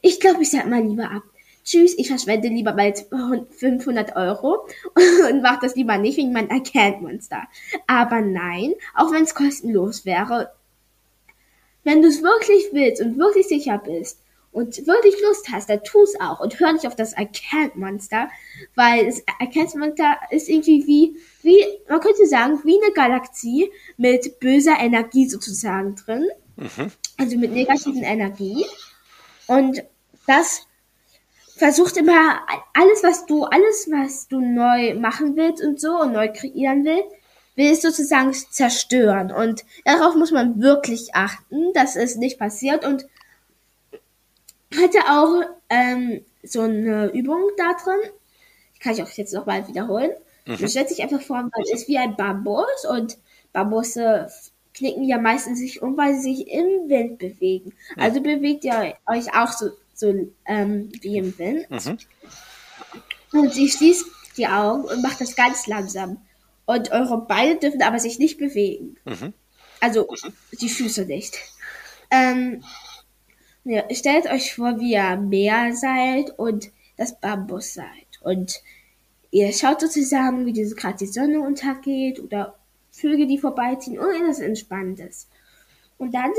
Ich 0.00 0.20
glaube, 0.20 0.42
ich 0.42 0.50
sag 0.50 0.66
mal 0.68 0.82
lieber 0.82 1.10
ab. 1.10 1.22
tschüss, 1.64 1.94
ich 1.96 2.08
verschwende 2.08 2.48
lieber 2.48 2.74
mal 2.74 2.92
500 2.94 4.16
Euro 4.16 4.66
und 5.30 5.42
mache 5.42 5.60
das 5.62 5.76
lieber 5.76 5.98
nicht 5.98 6.16
wegen 6.16 6.32
meinem 6.32 6.50
Account-Monster. 6.50 7.42
Aber 7.86 8.20
nein, 8.20 8.74
auch 8.94 9.12
wenn 9.12 9.24
es 9.24 9.34
kostenlos 9.34 10.04
wäre, 10.04 10.52
wenn 11.84 12.02
du 12.02 12.08
es 12.08 12.22
wirklich 12.22 12.72
willst 12.72 13.02
und 13.02 13.18
wirklich 13.18 13.48
sicher 13.48 13.78
bist 13.78 14.21
und 14.52 14.86
wirklich 14.86 15.14
Lust 15.22 15.48
hast, 15.50 15.70
dann 15.70 15.82
tu 15.82 16.02
es 16.02 16.20
auch 16.20 16.40
und 16.40 16.60
hör 16.60 16.72
nicht 16.72 16.86
auf 16.86 16.94
das 16.94 17.14
Account-Monster, 17.14 18.28
weil 18.74 19.06
das 19.06 19.22
Account-Monster 19.40 20.18
ist 20.30 20.48
irgendwie 20.48 20.86
wie, 20.86 21.16
wie, 21.42 21.64
man 21.88 22.00
könnte 22.00 22.26
sagen, 22.26 22.60
wie 22.64 22.78
eine 22.82 22.92
Galaxie 22.92 23.70
mit 23.96 24.38
böser 24.40 24.78
Energie 24.78 25.28
sozusagen 25.28 25.96
drin. 25.96 26.28
Mhm. 26.56 26.92
Also 27.18 27.38
mit 27.38 27.52
negativen 27.52 28.02
Energie. 28.02 28.66
Und 29.46 29.82
das 30.26 30.66
versucht 31.56 31.96
immer 31.96 32.40
alles, 32.74 33.02
was 33.02 33.24
du, 33.26 33.44
alles, 33.44 33.88
was 33.90 34.28
du 34.28 34.40
neu 34.40 34.94
machen 34.94 35.36
willst 35.36 35.64
und 35.64 35.80
so 35.80 36.00
und 36.00 36.12
neu 36.12 36.28
kreieren 36.32 36.84
willst, 36.84 37.08
will 37.54 37.72
es 37.72 37.82
sozusagen 37.82 38.32
zerstören. 38.32 39.30
Und 39.30 39.64
darauf 39.84 40.14
muss 40.14 40.30
man 40.30 40.60
wirklich 40.60 41.14
achten, 41.14 41.72
dass 41.74 41.96
es 41.96 42.16
nicht 42.16 42.38
passiert. 42.38 42.84
Und 42.84 43.06
hatte 44.76 44.98
auch 45.08 45.42
ähm, 45.68 46.24
so 46.42 46.62
eine 46.62 47.10
Übung 47.12 47.42
da 47.56 47.74
drin. 47.82 48.10
Die 48.76 48.78
kann 48.78 48.94
ich 48.94 49.02
auch 49.02 49.10
jetzt 49.10 49.34
noch 49.34 49.46
mal 49.46 49.66
wiederholen. 49.68 50.12
Mhm. 50.46 50.56
Man 50.58 50.68
stellt 50.68 50.88
sich 50.88 51.02
einfach 51.02 51.22
vor, 51.22 51.36
man 51.36 51.50
ist 51.72 51.88
wie 51.88 51.98
ein 51.98 52.16
Bambus 52.16 52.84
und 52.88 53.18
Bambusse 53.52 54.28
knicken 54.74 55.04
ja 55.04 55.18
meistens 55.18 55.58
sich 55.58 55.82
um, 55.82 55.96
weil 55.96 56.14
sie 56.14 56.34
sich 56.34 56.48
im 56.48 56.88
Wind 56.88 57.18
bewegen. 57.18 57.74
Also 57.96 58.20
bewegt 58.20 58.64
ihr 58.64 58.94
euch 59.06 59.34
auch 59.34 59.52
so, 59.52 59.70
so 59.94 60.14
ähm, 60.46 60.90
wie 61.00 61.18
im 61.18 61.38
Wind. 61.38 61.70
Mhm. 61.70 61.98
Und 63.32 63.52
sie 63.52 63.68
schließt 63.68 64.06
die 64.36 64.46
Augen 64.46 64.84
und 64.84 65.02
macht 65.02 65.20
das 65.20 65.36
ganz 65.36 65.66
langsam. 65.66 66.18
Und 66.64 66.90
eure 66.92 67.18
Beine 67.26 67.56
dürfen 67.56 67.82
aber 67.82 67.98
sich 67.98 68.18
nicht 68.18 68.38
bewegen. 68.38 68.96
Mhm. 69.04 69.34
Also 69.80 70.08
die 70.60 70.68
Füße 70.68 71.04
nicht. 71.04 71.38
Ähm, 72.10 72.62
ja, 73.64 73.82
stellt 73.92 74.26
euch 74.26 74.54
vor, 74.54 74.80
wie 74.80 74.92
ihr 74.92 75.16
Meer 75.16 75.74
seid 75.74 76.38
und 76.38 76.70
das 76.96 77.18
Bambus 77.20 77.74
seid. 77.74 77.86
Und 78.22 78.62
ihr 79.30 79.52
schaut 79.52 79.80
sozusagen, 79.80 80.46
wie 80.46 80.52
diese 80.52 80.74
gerade 80.74 80.98
die 80.98 81.06
Sonne 81.06 81.40
untergeht 81.40 82.20
oder 82.20 82.54
Vögel, 82.90 83.26
die 83.26 83.38
vorbeiziehen 83.38 83.98
und 83.98 84.14
etwas 84.14 84.40
Entspannendes. 84.40 85.28
Und 85.98 86.14
dann 86.14 86.32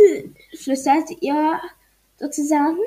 flüstert 0.57 1.09
ihr 1.21 1.59
sozusagen, 2.17 2.77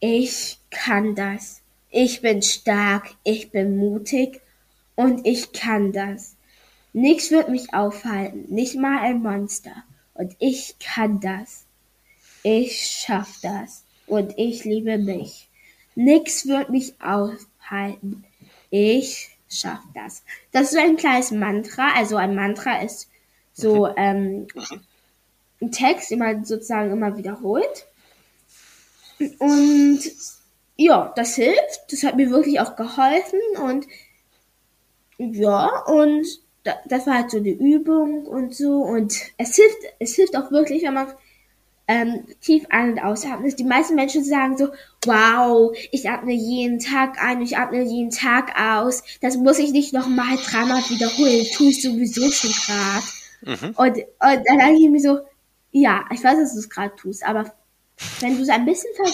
ich 0.00 0.58
kann 0.70 1.14
das. 1.14 1.62
Ich 1.90 2.20
bin 2.20 2.42
stark, 2.42 3.14
ich 3.24 3.50
bin 3.50 3.76
mutig 3.76 4.40
und 4.94 5.26
ich 5.26 5.52
kann 5.52 5.92
das. 5.92 6.36
Nichts 6.92 7.30
wird 7.30 7.48
mich 7.48 7.74
aufhalten, 7.74 8.46
nicht 8.48 8.76
mal 8.76 8.98
ein 8.98 9.22
Monster. 9.22 9.84
Und 10.14 10.36
ich 10.38 10.76
kann 10.78 11.20
das. 11.20 11.64
Ich 12.42 12.80
schaff 13.04 13.38
das. 13.42 13.84
Und 14.06 14.34
ich 14.38 14.64
liebe 14.64 14.98
mich. 14.98 15.48
Nichts 15.94 16.46
wird 16.46 16.70
mich 16.70 16.94
aufhalten. 17.00 18.24
Ich 18.70 19.36
schaff 19.48 19.80
das. 19.94 20.22
Das 20.52 20.64
ist 20.64 20.72
so 20.72 20.78
ein 20.78 20.96
kleines 20.96 21.30
Mantra. 21.30 21.94
Also 21.94 22.16
ein 22.16 22.34
Mantra 22.34 22.82
ist 22.82 23.08
so 23.52 23.88
ähm, 23.96 24.46
ein 25.60 25.72
Text, 25.72 26.10
den 26.10 26.20
man 26.20 26.44
sozusagen 26.44 26.92
immer 26.92 27.16
wiederholt. 27.16 27.86
Und 29.38 30.00
ja, 30.76 31.12
das 31.16 31.34
hilft. 31.34 31.90
Das 31.90 32.04
hat 32.04 32.16
mir 32.16 32.30
wirklich 32.30 32.60
auch 32.60 32.76
geholfen. 32.76 33.40
Und 33.60 33.86
ja, 35.18 35.82
und 35.86 36.26
das 36.86 37.06
war 37.06 37.14
halt 37.14 37.30
so 37.30 37.38
eine 37.38 37.50
Übung 37.50 38.26
und 38.26 38.54
so. 38.54 38.82
Und 38.82 39.14
es 39.36 39.56
hilft, 39.56 39.78
es 39.98 40.14
hilft 40.14 40.36
auch 40.36 40.50
wirklich, 40.50 40.84
wenn 40.84 40.94
man 40.94 41.12
ähm, 41.88 42.26
tief 42.42 42.66
ein- 42.68 42.92
und 42.92 42.98
ausatmen. 43.00 43.54
Die 43.56 43.64
meisten 43.64 43.94
Menschen 43.94 44.22
sagen 44.22 44.58
so, 44.58 44.68
wow, 45.06 45.74
ich 45.90 46.08
atme 46.08 46.32
jeden 46.32 46.78
Tag 46.78 47.20
ein, 47.20 47.40
ich 47.40 47.56
atme 47.56 47.82
jeden 47.82 48.10
Tag 48.10 48.52
aus. 48.60 49.02
Das 49.22 49.38
muss 49.38 49.58
ich 49.58 49.72
nicht 49.72 49.94
nochmal 49.94 50.36
dreimal 50.36 50.82
wiederholen, 50.90 51.46
tue 51.54 51.70
ich 51.70 51.82
sowieso 51.82 52.30
schon 52.30 52.50
gerade. 52.50 53.04
Mhm. 53.40 53.74
Und, 53.76 53.96
und 53.96 54.48
dann 54.48 54.58
denke 54.58 54.82
ich 54.82 54.90
mir 54.90 55.00
so, 55.00 55.20
ja, 55.70 56.04
ich 56.12 56.22
weiß, 56.22 56.38
dass 56.38 56.52
du 56.52 56.58
es 56.58 56.68
gerade 56.68 56.94
tust, 56.94 57.24
aber 57.24 57.52
wenn 58.20 58.36
du 58.36 58.42
es 58.42 58.48
ein 58.50 58.64
bisschen 58.64 58.90
ver 58.94 59.10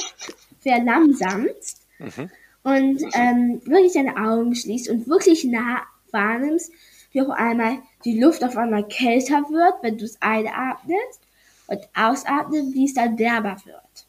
verlangsamst 0.60 1.82
mhm. 1.98 2.30
und 2.62 3.02
ähm, 3.12 3.60
wirklich 3.66 3.92
deine 3.92 4.16
Augen 4.16 4.54
schließt 4.54 4.88
und 4.88 5.06
wirklich 5.06 5.44
nah 5.44 5.82
wahrnimmst, 6.10 6.72
wie 7.12 7.20
auf 7.20 7.30
einmal 7.30 7.78
die 8.04 8.18
Luft 8.18 8.42
auf 8.42 8.56
einmal 8.56 8.88
kälter 8.88 9.42
wird, 9.50 9.74
wenn 9.82 9.98
du 9.98 10.06
es 10.06 10.20
einatmest 10.22 11.20
und 11.66 11.80
ausatmen, 11.94 12.72
wie 12.72 12.84
es 12.86 12.94
dann 12.94 13.18
wärmer 13.18 13.56
wird. 13.64 14.06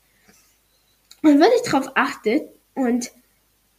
Und 1.22 1.40
wenn 1.40 1.52
ich 1.56 1.70
darauf 1.70 1.92
achtet 1.96 2.50
und, 2.76 3.12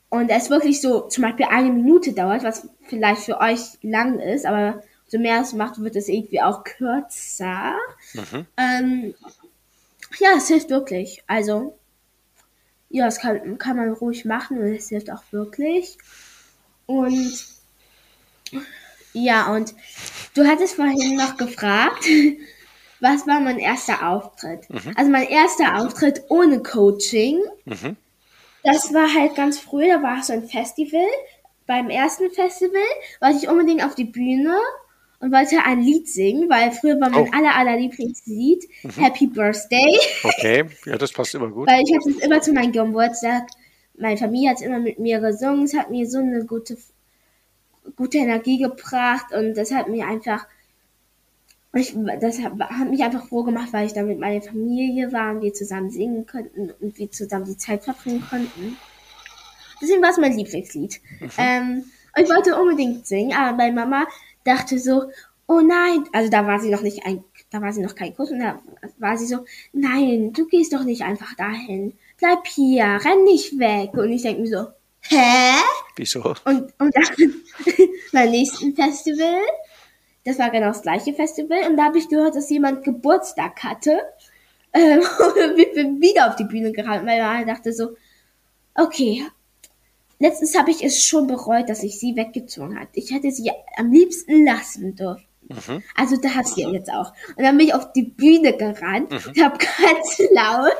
und 0.08 0.28
es 0.30 0.50
wirklich 0.50 0.80
so 0.80 1.02
zum 1.02 1.22
Beispiel 1.22 1.46
eine 1.46 1.70
Minute 1.70 2.12
dauert, 2.12 2.42
was 2.42 2.68
vielleicht 2.88 3.22
für 3.22 3.40
euch 3.40 3.78
lang 3.82 4.18
ist, 4.18 4.46
aber 4.46 4.82
so 5.08 5.18
mehr 5.18 5.40
es 5.40 5.52
macht, 5.52 5.80
wird 5.80 5.96
es 5.96 6.08
irgendwie 6.08 6.42
auch 6.42 6.64
kürzer. 6.64 7.76
Mhm. 8.14 8.46
Ähm, 8.56 9.14
ja, 10.18 10.30
es 10.36 10.48
hilft 10.48 10.70
wirklich. 10.70 11.22
Also, 11.26 11.78
ja, 12.88 13.04
das 13.04 13.20
kann, 13.20 13.58
kann 13.58 13.76
man 13.76 13.92
ruhig 13.92 14.24
machen 14.24 14.58
und 14.58 14.74
es 14.74 14.88
hilft 14.88 15.10
auch 15.10 15.22
wirklich. 15.30 15.98
Und 16.86 17.46
ja, 19.12 19.54
und 19.54 19.74
du 20.34 20.46
hattest 20.46 20.74
vorhin 20.74 21.16
noch 21.16 21.36
gefragt, 21.36 22.04
was 23.00 23.26
war 23.26 23.40
mein 23.40 23.58
erster 23.58 24.08
Auftritt? 24.08 24.68
Mhm. 24.70 24.92
Also 24.96 25.10
mein 25.10 25.28
erster 25.28 25.80
Auftritt 25.80 26.24
ohne 26.28 26.62
Coaching. 26.62 27.40
Mhm. 27.64 27.96
Das 28.62 28.92
war 28.92 29.12
halt 29.14 29.36
ganz 29.36 29.58
früh, 29.58 29.86
da 29.86 30.02
war 30.02 30.22
so 30.22 30.32
ein 30.32 30.48
Festival. 30.48 31.06
Beim 31.66 31.90
ersten 31.90 32.30
Festival 32.30 32.80
wollte 33.20 33.38
ich 33.38 33.48
unbedingt 33.48 33.84
auf 33.84 33.94
die 33.94 34.04
Bühne 34.04 34.56
und 35.20 35.32
wollte 35.32 35.62
ein 35.64 35.80
Lied 35.80 36.08
singen, 36.08 36.48
weil 36.48 36.72
früher 36.72 37.00
war 37.00 37.10
mein 37.10 37.28
oh. 37.28 37.30
aller, 37.32 37.54
aller 37.54 37.76
Lieblingslied 37.76 38.64
mhm. 38.82 38.90
Happy 38.90 39.26
Birthday. 39.26 39.98
Okay, 40.22 40.64
ja, 40.84 40.96
das 40.96 41.12
passt 41.12 41.34
immer 41.34 41.48
gut. 41.48 41.68
weil 41.68 41.82
ich 41.82 41.94
habe 41.94 42.10
es 42.10 42.24
immer 42.24 42.40
zu 42.40 42.52
meinem 42.52 42.72
Geburtstag, 42.72 43.46
meine 43.98 44.16
Familie 44.16 44.50
hat 44.50 44.60
immer 44.60 44.78
mit 44.78 44.98
mir 44.98 45.20
gesungen, 45.20 45.64
es 45.64 45.74
hat 45.74 45.90
mir 45.90 46.06
so 46.08 46.18
eine 46.18 46.44
gute, 46.44 46.76
gute 47.96 48.18
Energie 48.18 48.58
gebracht 48.58 49.32
und 49.32 49.54
das 49.54 49.72
hat 49.72 49.88
mir 49.88 50.06
einfach 50.06 50.46
ich, 51.74 51.94
das 52.20 52.40
hat, 52.42 52.58
hat, 52.58 52.90
mich 52.90 53.02
einfach 53.02 53.26
froh 53.28 53.42
gemacht, 53.42 53.68
weil 53.72 53.86
ich 53.86 53.92
dann 53.92 54.06
mit 54.06 54.18
meiner 54.18 54.40
Familie 54.40 55.12
war 55.12 55.32
und 55.32 55.42
wir 55.42 55.52
zusammen 55.52 55.90
singen 55.90 56.26
konnten 56.26 56.72
und 56.80 56.98
wir 56.98 57.10
zusammen 57.10 57.44
die 57.44 57.56
Zeit 57.56 57.84
verbringen 57.84 58.24
konnten. 58.28 58.76
Deswegen 59.80 60.02
war 60.02 60.10
es 60.10 60.18
mein 60.18 60.36
Lieblingslied. 60.36 61.00
Mhm. 61.20 61.30
Ähm, 61.36 61.84
ich 62.16 62.28
wollte 62.30 62.56
unbedingt 62.60 63.06
singen, 63.06 63.36
aber 63.36 63.56
meine 63.56 63.74
Mama 63.74 64.06
dachte 64.44 64.78
so, 64.78 65.10
oh 65.46 65.60
nein, 65.60 66.04
also 66.12 66.30
da 66.30 66.46
war 66.46 66.58
sie 66.58 66.70
noch 66.70 66.82
nicht 66.82 67.04
ein, 67.04 67.22
da 67.50 67.60
war 67.60 67.72
sie 67.72 67.82
noch 67.82 67.94
kein 67.94 68.14
Kuss 68.14 68.30
und 68.30 68.40
da 68.40 68.60
war 68.98 69.18
sie 69.18 69.26
so, 69.26 69.44
nein, 69.72 70.32
du 70.32 70.46
gehst 70.46 70.72
doch 70.72 70.84
nicht 70.84 71.02
einfach 71.02 71.34
dahin. 71.34 71.92
Bleib 72.18 72.46
hier, 72.46 72.84
renn 73.04 73.24
nicht 73.24 73.58
weg. 73.58 73.92
Und 73.92 74.10
ich 74.10 74.22
denke 74.22 74.42
mir 74.42 74.48
so, 74.48 74.66
hä? 75.02 75.60
Wieso? 75.96 76.34
Und, 76.44 76.72
und 76.78 76.96
dann 76.96 77.34
beim 78.12 78.30
nächsten 78.30 78.74
Festival 78.74 79.40
das 80.26 80.38
war 80.38 80.50
genau 80.50 80.66
das 80.66 80.82
gleiche 80.82 81.14
Festival 81.14 81.60
und 81.70 81.76
da 81.76 81.84
habe 81.84 81.98
ich 81.98 82.08
gehört, 82.08 82.34
dass 82.34 82.50
jemand 82.50 82.84
Geburtstag 82.84 83.62
hatte. 83.62 84.00
Ähm, 84.72 84.98
und 84.98 85.74
sind 85.74 86.02
wieder 86.02 86.28
auf 86.28 86.36
die 86.36 86.44
Bühne 86.44 86.70
gerannt, 86.70 87.06
weil 87.06 87.18
man 87.18 87.46
dachte 87.46 87.72
so, 87.72 87.96
okay, 88.74 89.24
letztens 90.18 90.58
habe 90.58 90.70
ich 90.70 90.84
es 90.84 91.02
schon 91.02 91.26
bereut, 91.26 91.70
dass 91.70 91.82
ich 91.82 91.98
sie 91.98 92.14
weggezogen 92.14 92.78
hat. 92.78 92.88
Ich 92.92 93.10
hätte 93.10 93.30
sie 93.30 93.50
am 93.78 93.90
liebsten 93.90 94.44
lassen 94.44 94.94
dürfen. 94.94 95.24
Mhm. 95.48 95.82
Also 95.94 96.16
da 96.16 96.30
hat 96.30 96.48
sie 96.48 96.62
ja 96.62 96.70
jetzt 96.70 96.90
auch. 96.90 97.12
Und 97.36 97.44
dann 97.44 97.56
bin 97.56 97.68
ich 97.68 97.74
auf 97.74 97.92
die 97.92 98.02
Bühne 98.02 98.56
gerannt 98.56 99.10
mhm. 99.10 99.18
und 99.28 99.42
habe 99.42 99.58
ganz 99.82 100.20
laut 100.32 100.72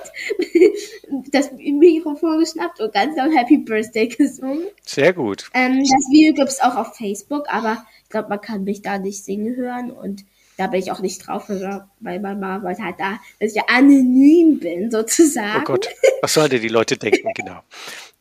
das 1.31 1.53
Mikrofon 1.53 2.41
geschnappt 2.41 2.81
und 2.81 2.93
ganz 2.93 3.17
laut 3.17 3.35
Happy 3.35 3.59
Birthday 3.59 4.09
gesungen. 4.09 4.67
Sehr 4.85 5.13
gut. 5.13 5.51
Ähm, 5.55 5.79
das 5.79 6.11
Video 6.11 6.35
gibt 6.35 6.49
es 6.49 6.61
auch 6.61 6.77
auf 6.77 6.97
Facebook, 6.97 7.47
aber 7.49 7.85
ich 8.05 8.11
glaube, 8.11 8.29
man 8.29 8.41
kann 8.41 8.65
mich 8.65 8.83
da 8.83 8.99
nicht 8.99 9.25
singen 9.25 9.57
hören 9.57 9.91
und 9.91 10.25
da 10.57 10.69
bin 10.69 10.81
ich 10.81 10.91
auch 10.91 11.01
nicht 11.01 11.27
drauf, 11.27 11.49
weil 11.49 12.21
mein 12.21 12.41
Mama 12.41 12.63
wollte 12.63 12.83
halt 12.83 12.99
da, 12.99 13.19
dass 13.39 13.51
ich 13.51 13.57
ja 13.57 13.65
anonym 13.69 14.59
bin, 14.59 14.91
sozusagen. 14.91 15.61
Oh 15.61 15.65
Gott, 15.65 15.89
was 16.23 16.33
sollen 16.33 16.51
die 16.51 16.69
Leute 16.69 16.97
denken, 16.97 17.31
genau. 17.35 17.61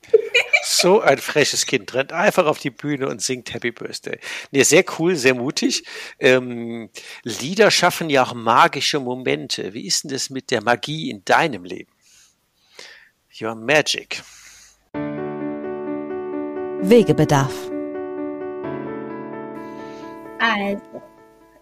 So 0.68 1.00
ein 1.00 1.20
freches 1.20 1.68
Kind 1.68 1.94
rennt 1.94 2.12
einfach 2.12 2.48
auf 2.48 2.58
die 2.58 2.72
Bühne 2.72 3.08
und 3.08 3.22
singt 3.22 3.54
Happy 3.54 3.70
Birthday. 3.70 4.20
Nee, 4.50 4.64
sehr 4.64 4.84
cool, 4.98 5.16
sehr 5.16 5.36
mutig. 5.36 5.84
Ähm, 6.18 6.90
Lieder 7.22 7.70
schaffen 7.70 8.10
ja 8.10 8.24
auch 8.24 8.34
magische 8.34 9.00
Momente. 9.00 9.76
Wie 9.76 9.86
ist 9.86 10.04
denn 10.04 10.12
das 10.12 10.32
mit 10.32 10.50
der 10.50 10.64
Magie 10.64 11.12
in 11.12 11.24
deinem 11.24 11.66
Leben? 11.66 11.92
Your 13.40 13.54
Magic. 13.54 14.24
Wegebedarf. 16.82 17.54
Also, 20.40 21.02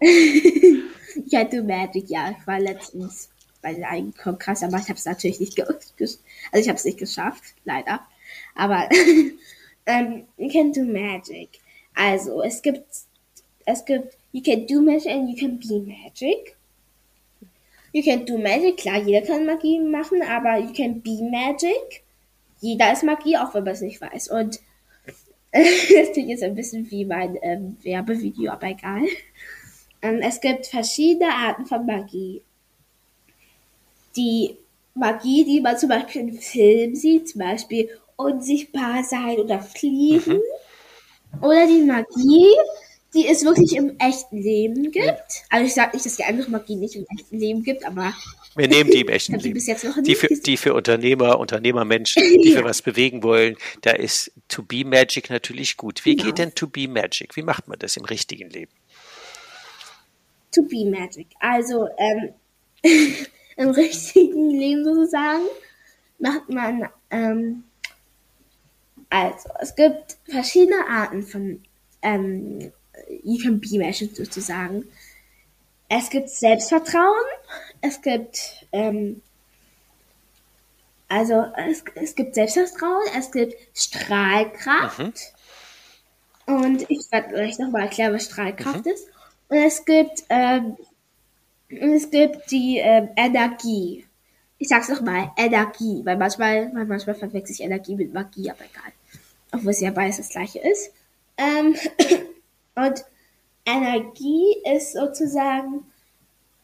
ich 0.00 1.34
hatte 1.34 1.62
Magic, 1.62 2.08
ja, 2.08 2.30
ich 2.30 2.46
war 2.46 2.58
letztens 2.58 3.28
bei 3.60 3.86
einem 3.86 4.14
Kongress, 4.14 4.62
aber 4.62 4.78
ich 4.78 4.88
habe 4.88 4.94
es 4.94 5.04
natürlich 5.04 5.40
nicht, 5.40 5.56
ge 5.56 5.66
also 5.66 6.18
ich 6.54 6.68
habe 6.68 6.78
es 6.78 6.84
nicht 6.86 6.98
geschafft, 6.98 7.42
leider. 7.64 8.00
Aber 8.54 8.88
ähm, 9.86 10.24
you 10.36 10.48
can 10.50 10.72
do 10.72 10.84
magic. 10.84 11.60
Also 11.94 12.42
es 12.42 12.62
gibt, 12.62 12.84
es 13.66 13.84
gibt, 13.84 14.16
you 14.32 14.42
can 14.42 14.66
do 14.66 14.80
magic 14.80 15.10
and 15.10 15.28
you 15.28 15.36
can 15.36 15.58
be 15.58 15.80
magic. 15.80 16.56
You 17.92 18.02
can 18.02 18.26
do 18.26 18.38
magic, 18.38 18.78
klar, 18.78 18.98
jeder 18.98 19.24
kann 19.24 19.46
Magie 19.46 19.78
machen, 19.78 20.20
aber 20.22 20.58
you 20.58 20.72
can 20.72 21.00
be 21.00 21.22
magic. 21.30 22.02
Jeder 22.60 22.92
ist 22.92 23.04
Magie, 23.04 23.36
auch 23.36 23.54
wenn 23.54 23.62
man 23.62 23.74
es 23.74 23.82
nicht 23.82 24.00
weiß. 24.00 24.30
Und 24.30 24.58
das 25.52 26.12
klingt 26.12 26.28
jetzt 26.28 26.42
ein 26.42 26.56
bisschen 26.56 26.90
wie 26.90 27.04
mein 27.04 27.38
ähm, 27.42 27.76
Werbevideo, 27.82 28.50
aber 28.50 28.66
egal. 28.68 29.02
Ähm, 30.02 30.20
es 30.22 30.40
gibt 30.40 30.66
verschiedene 30.66 31.32
Arten 31.32 31.66
von 31.66 31.86
Magie. 31.86 32.42
Die 34.16 34.56
Magie, 34.94 35.44
die 35.44 35.60
man 35.60 35.78
zum 35.78 35.88
Beispiel 35.88 36.22
im 36.22 36.38
Film 36.38 36.96
sieht, 36.96 37.28
zum 37.28 37.40
Beispiel 37.40 37.88
unsichtbar 38.24 39.04
sein 39.04 39.38
oder 39.38 39.60
fliegen. 39.60 40.34
Mhm. 40.34 41.42
Oder 41.42 41.66
die 41.66 41.82
Magie, 41.82 42.54
die 43.14 43.26
es 43.28 43.44
wirklich 43.44 43.76
im 43.76 43.98
echten 43.98 44.38
Leben 44.38 44.90
gibt. 44.90 45.44
Also 45.50 45.66
ich 45.66 45.74
sage 45.74 45.92
nicht, 45.94 46.06
dass 46.06 46.16
die 46.16 46.24
andere 46.24 46.50
Magie 46.50 46.76
nicht 46.76 46.96
im 46.96 47.06
echten 47.16 47.38
Leben 47.38 47.62
gibt, 47.62 47.84
aber 47.84 48.12
wir 48.56 48.68
nehmen 48.68 48.90
die 48.90 49.00
im 49.00 49.08
echten 49.08 49.38
Leben. 49.38 49.60
Die 50.04 50.14
für, 50.14 50.28
die 50.28 50.56
für 50.56 50.74
Unternehmer, 50.74 51.38
Unternehmermenschen, 51.38 52.22
die 52.42 52.48
ja. 52.50 52.58
für 52.58 52.64
was 52.64 52.82
bewegen 52.82 53.22
wollen, 53.22 53.56
da 53.82 53.90
ist 53.90 54.32
To 54.48 54.62
Be 54.62 54.84
Magic 54.84 55.30
natürlich 55.30 55.76
gut. 55.76 56.04
Wie 56.04 56.16
genau. 56.16 56.28
geht 56.28 56.38
denn 56.38 56.54
To 56.54 56.66
Be 56.66 56.88
Magic? 56.88 57.36
Wie 57.36 57.42
macht 57.42 57.68
man 57.68 57.78
das 57.78 57.96
im 57.96 58.04
richtigen 58.04 58.50
Leben? 58.50 58.72
To 60.52 60.62
Be 60.62 60.84
Magic. 60.84 61.28
Also 61.40 61.88
ähm, 61.98 62.34
im 63.56 63.70
richtigen 63.70 64.50
Leben 64.50 64.84
sozusagen 64.84 65.44
macht 66.18 66.48
man 66.48 66.88
ähm, 67.10 67.64
also 69.14 69.48
es 69.60 69.76
gibt 69.76 70.16
verschiedene 70.28 70.88
Arten 70.88 71.22
von 71.22 71.62
ähm, 72.02 72.72
You 73.22 73.38
can 73.40 73.60
be 73.60 73.78
Magic 73.78 74.16
sozusagen. 74.16 74.84
Es 75.88 76.10
gibt 76.10 76.28
Selbstvertrauen, 76.28 77.24
es 77.80 78.02
gibt, 78.02 78.66
ähm, 78.72 79.22
also 81.08 81.44
es, 81.56 81.84
es 81.94 82.16
gibt 82.16 82.34
Selbstvertrauen, 82.34 83.04
es 83.16 83.30
gibt 83.30 83.54
Strahlkraft. 83.72 84.98
Mhm. 84.98 86.56
Und 86.56 86.90
ich 86.90 87.10
werde 87.12 87.36
euch 87.36 87.58
nochmal 87.60 87.82
erklären, 87.82 88.14
was 88.14 88.24
Strahlkraft 88.24 88.84
mhm. 88.84 88.92
ist. 88.92 89.06
Und 89.48 89.58
es 89.58 89.84
gibt, 89.84 90.24
ähm, 90.28 90.76
es 91.68 92.10
gibt 92.10 92.50
die 92.50 92.78
ähm, 92.78 93.10
Energie. 93.14 94.04
Ich 94.58 94.68
sag's 94.68 94.88
nochmal, 94.88 95.30
Energie, 95.36 96.00
weil 96.04 96.16
manchmal, 96.16 96.72
manchmal 96.72 97.14
verwechsel 97.14 97.54
ich 97.54 97.60
Energie 97.60 97.94
mit 97.94 98.12
Magie, 98.12 98.50
aber 98.50 98.64
egal. 98.64 98.92
Obwohl 99.54 99.70
es 99.70 99.80
ja 99.80 99.90
beides 99.90 100.18
das 100.18 100.30
gleiche 100.30 100.58
ist. 100.58 100.92
Ähm, 101.36 101.76
und 102.74 103.04
Energie 103.64 104.56
ist 104.74 104.92
sozusagen 104.92 105.84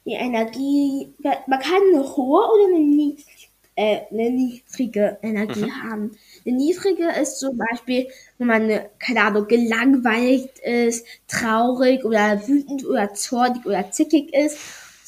die 0.05 0.13
Energie, 0.13 1.13
man 1.23 1.61
kann 1.61 1.83
eine 1.93 2.17
hohe 2.17 2.47
oder 2.47 2.75
eine, 2.75 2.85
niedrig, 2.85 3.51
äh, 3.77 4.01
eine 4.11 4.31
niedrige 4.31 5.19
Energie 5.23 5.67
mhm. 5.67 5.83
haben. 5.83 6.19
Eine 6.47 6.57
niedrige 6.57 7.09
ist 7.21 7.39
zum 7.39 7.57
Beispiel, 7.57 8.09
wenn 8.39 8.47
man, 8.47 8.81
keine 8.99 9.23
Ahnung, 9.23 9.47
gelangweilt 9.47 10.59
ist, 10.61 11.07
traurig 11.29 12.05
oder 12.05 12.47
wütend 12.49 12.85
oder 12.87 13.13
zornig 13.15 13.65
oder 13.67 13.91
zickig 13.91 14.33
ist. 14.35 14.59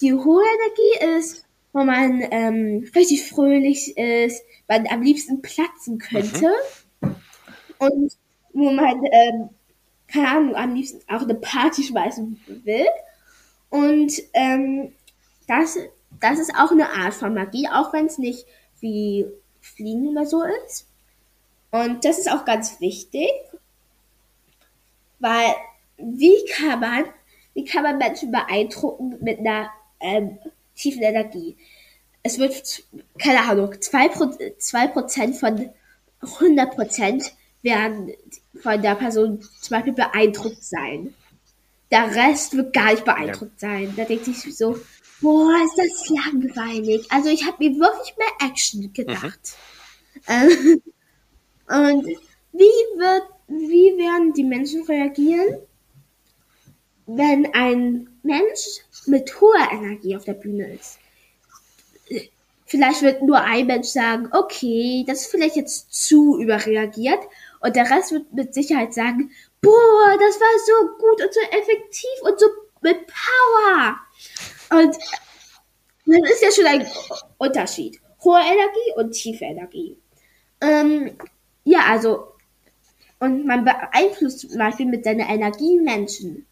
Die 0.01 0.13
hohe 0.13 0.43
Energie 0.43 1.19
ist, 1.19 1.45
wenn 1.73 1.87
man 1.87 2.23
ähm, 2.31 2.91
richtig 2.95 3.27
fröhlich 3.27 3.97
ist, 3.97 4.43
man 4.69 4.87
am 4.89 5.03
liebsten 5.03 5.41
platzen 5.43 5.99
könnte. 5.99 6.47
Mhm. 6.47 6.82
Und 7.83 8.17
wo 8.53 8.71
man, 8.71 9.05
ähm, 9.11 9.49
keine 10.07 10.29
Ahnung, 10.29 10.55
am 10.55 10.75
liebsten 10.75 11.01
auch 11.13 11.23
eine 11.23 11.35
Party 11.35 11.83
schmeißen 11.83 12.41
will. 12.65 12.87
Und 13.71 14.13
ähm, 14.35 14.93
das, 15.49 15.79
das 16.21 16.39
ist 16.39 16.55
auch 16.55 16.71
eine 16.71 16.91
Art 16.91 17.15
von 17.15 17.35
Magie, 17.35 17.69
auch 17.69 17.93
wenn 17.93 18.07
es 18.07 18.19
nicht 18.19 18.47
wie 18.81 19.27
Fliegen 19.61 20.09
oder 20.09 20.27
so 20.27 20.43
ist. 20.67 20.87
Und 21.73 22.05
das 22.05 22.19
ist 22.19 22.31
auch 22.31 22.45
ganz 22.45 22.81
wichtig, 22.81 23.31
weil 25.19 25.55
wie 25.97 26.45
kann 26.53 26.81
man, 26.81 27.05
wie 27.55 27.65
kann 27.65 27.83
man 27.83 27.99
Menschen 27.99 28.31
beeindrucken 28.31 29.17
mit 29.21 29.39
einer 29.39 29.71
ähm, 30.01 30.39
tiefen 30.77 31.03
Energie? 31.03 31.57
Es 32.23 32.39
wird, 32.39 32.85
keine 33.19 33.41
Ahnung, 33.41 33.73
2%, 33.73 34.59
2 34.59 34.89
von 35.33 35.71
100% 36.21 37.33
werden 37.63 38.13
von 38.61 38.83
der 38.83 38.95
Person 38.95 39.41
zum 39.61 39.77
Beispiel 39.77 39.93
beeindruckt 39.93 40.63
sein. 40.63 41.15
Der 41.91 42.15
Rest 42.15 42.57
wird 42.57 42.73
gar 42.73 42.93
nicht 42.93 43.05
beeindruckt 43.05 43.63
ja. 43.63 43.69
sein. 43.69 43.95
Da 43.97 44.05
denkt 44.05 44.25
sich 44.25 44.57
so, 44.57 44.79
boah, 45.21 45.55
ist 45.65 45.79
das 45.79 46.09
langweilig. 46.09 47.07
Also 47.11 47.31
ich 47.31 47.47
habe 47.47 47.57
mir 47.61 47.79
wirklich 47.79 48.17
mehr 48.17 48.49
Action 48.49 48.93
gedacht. 48.93 49.57
Mhm. 50.29 50.83
und 51.69 52.07
wie 52.53 52.99
wird, 52.99 53.25
wie 53.49 53.97
werden 53.97 54.33
die 54.35 54.45
Menschen 54.45 54.85
reagieren, 54.85 55.59
wenn 57.07 57.53
ein 57.55 58.09
Mensch 58.23 58.83
mit 59.07 59.41
hoher 59.41 59.69
Energie 59.73 60.17
auf 60.17 60.25
der 60.25 60.35
Bühne 60.35 60.75
ist? 60.75 60.99
Vielleicht 62.67 63.03
wird 63.03 63.23
nur 63.23 63.39
ein 63.39 63.67
Mensch 63.67 63.89
sagen, 63.89 64.31
okay, 64.33 65.05
das 65.07 65.23
ist 65.23 65.31
vielleicht 65.31 65.57
jetzt 65.57 65.93
zu 65.93 66.41
überreagiert. 66.41 67.21
Und 67.63 67.77
der 67.77 67.89
Rest 67.89 68.13
wird 68.13 68.33
mit 68.33 68.55
Sicherheit 68.55 68.93
sagen, 68.93 69.31
boah, 69.61 70.17
das 70.19 70.41
war 70.41 70.59
so 70.67 70.97
gut 70.99 71.23
und 71.23 71.33
so 71.33 71.41
effektiv 71.41 72.23
und 72.23 72.39
so 72.39 72.47
mit 72.83 73.07
Power. 73.07 73.97
Und 74.71 74.97
das 76.07 76.31
ist 76.33 76.43
ja 76.43 76.51
schon 76.51 76.67
ein 76.67 76.87
Unterschied. 77.39 78.01
Hohe 78.25 78.41
Energie 78.41 78.93
und 78.97 79.13
tiefe 79.13 79.45
Energie. 79.45 79.97
Ähm, 80.61 81.17
ja, 81.65 81.85
also, 81.87 82.33
und 83.21 83.47
man 83.47 83.65
beeinflusst 83.65 84.41
zum 84.41 84.59
Beispiel 84.59 84.87
mit 84.87 85.05
seiner 85.05 85.29
Energie 85.29 85.79
Menschen. 85.79 86.47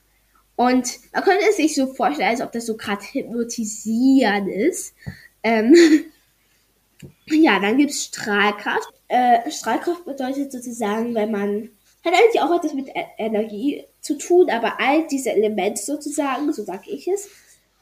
Und 0.55 1.01
man 1.13 1.25
könnte 1.25 1.47
es 1.49 1.57
sich 1.57 1.75
so 1.75 1.93
vorstellen, 1.93 2.31
als 2.31 2.41
ob 2.41 2.53
das 2.53 2.67
so 2.67 2.77
gerade 2.77 3.03
hypnotisieren 3.03 4.49
ist. 4.49 4.95
Ähm, 5.43 5.75
ja, 7.27 7.59
dann 7.59 7.79
gibt 7.79 7.91
es 7.91 8.05
Strahlkraft. 8.05 9.00
Äh, 9.11 9.51
Strahlkraft 9.51 10.05
bedeutet 10.05 10.53
sozusagen, 10.53 11.17
wenn 11.17 11.33
man 11.33 11.71
hat 12.05 12.15
eigentlich 12.15 12.41
auch 12.41 12.55
etwas 12.57 12.75
mit 12.75 12.87
e 12.89 13.05
Energie 13.19 13.85
zu 14.01 14.17
tun, 14.17 14.49
aber 14.51 14.79
all 14.79 15.05
diese 15.09 15.33
Elemente 15.33 15.83
sozusagen, 15.83 16.53
so 16.53 16.63
sage 16.63 16.89
ich 16.91 17.09
es, 17.09 17.29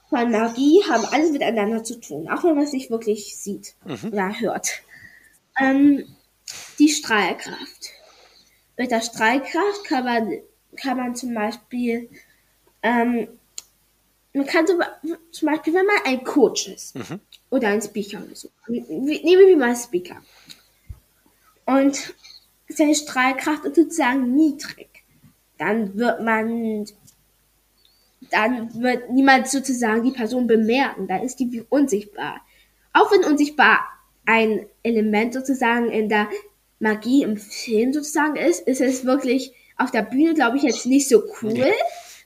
von 0.08 0.30
Magie 0.30 0.82
haben 0.88 1.04
alles 1.04 1.30
miteinander 1.30 1.84
zu 1.84 2.00
tun, 2.00 2.28
auch 2.30 2.44
wenn 2.44 2.54
man 2.54 2.64
es 2.64 2.72
nicht 2.72 2.90
wirklich 2.90 3.36
sieht 3.36 3.74
mhm. 3.84 4.08
oder 4.10 4.40
hört. 4.40 4.82
Ähm, 5.60 6.16
die 6.78 6.88
Strahlkraft. 6.88 7.90
Mit 8.78 8.90
der 8.90 9.02
Strahlkraft 9.02 9.84
kann 9.84 10.04
man, 10.06 10.32
kann 10.76 10.96
man 10.96 11.14
zum 11.14 11.34
Beispiel, 11.34 12.08
ähm, 12.82 13.28
man 14.32 14.46
kann 14.46 14.66
zum, 14.66 14.78
Beispiel, 14.78 15.74
wenn 15.74 15.84
man 15.84 15.96
ein 16.06 16.24
Coach 16.24 16.68
ist 16.68 16.94
mhm. 16.94 17.20
oder 17.50 17.68
ein 17.68 17.82
Speaker 17.82 18.22
oder 18.24 18.34
so, 18.34 18.48
nehmen 18.66 19.46
wir 19.46 19.56
mal 19.58 19.76
Speaker. 19.76 20.22
Und 21.68 22.14
seine 22.70 22.94
Strahlkraft 22.94 23.66
ist 23.66 23.76
sozusagen 23.76 24.34
niedrig. 24.34 24.88
Dann 25.58 25.98
wird 25.98 26.22
man, 26.22 26.86
dann 28.30 28.80
wird 28.80 29.10
niemand 29.10 29.48
sozusagen 29.48 30.02
die 30.02 30.12
Person 30.12 30.46
bemerken. 30.46 31.06
Dann 31.08 31.22
ist 31.22 31.36
die 31.40 31.66
unsichtbar. 31.68 32.40
Auch 32.94 33.12
wenn 33.12 33.22
unsichtbar 33.22 33.80
ein 34.24 34.64
Element 34.82 35.34
sozusagen 35.34 35.90
in 35.90 36.08
der 36.08 36.30
Magie 36.78 37.22
im 37.22 37.36
Film 37.36 37.92
sozusagen 37.92 38.36
ist, 38.36 38.66
ist 38.66 38.80
es 38.80 39.04
wirklich 39.04 39.52
auf 39.76 39.90
der 39.90 40.02
Bühne, 40.02 40.32
glaube 40.32 40.56
ich, 40.56 40.62
jetzt 40.62 40.86
nicht 40.86 41.06
so 41.06 41.22
cool, 41.42 41.70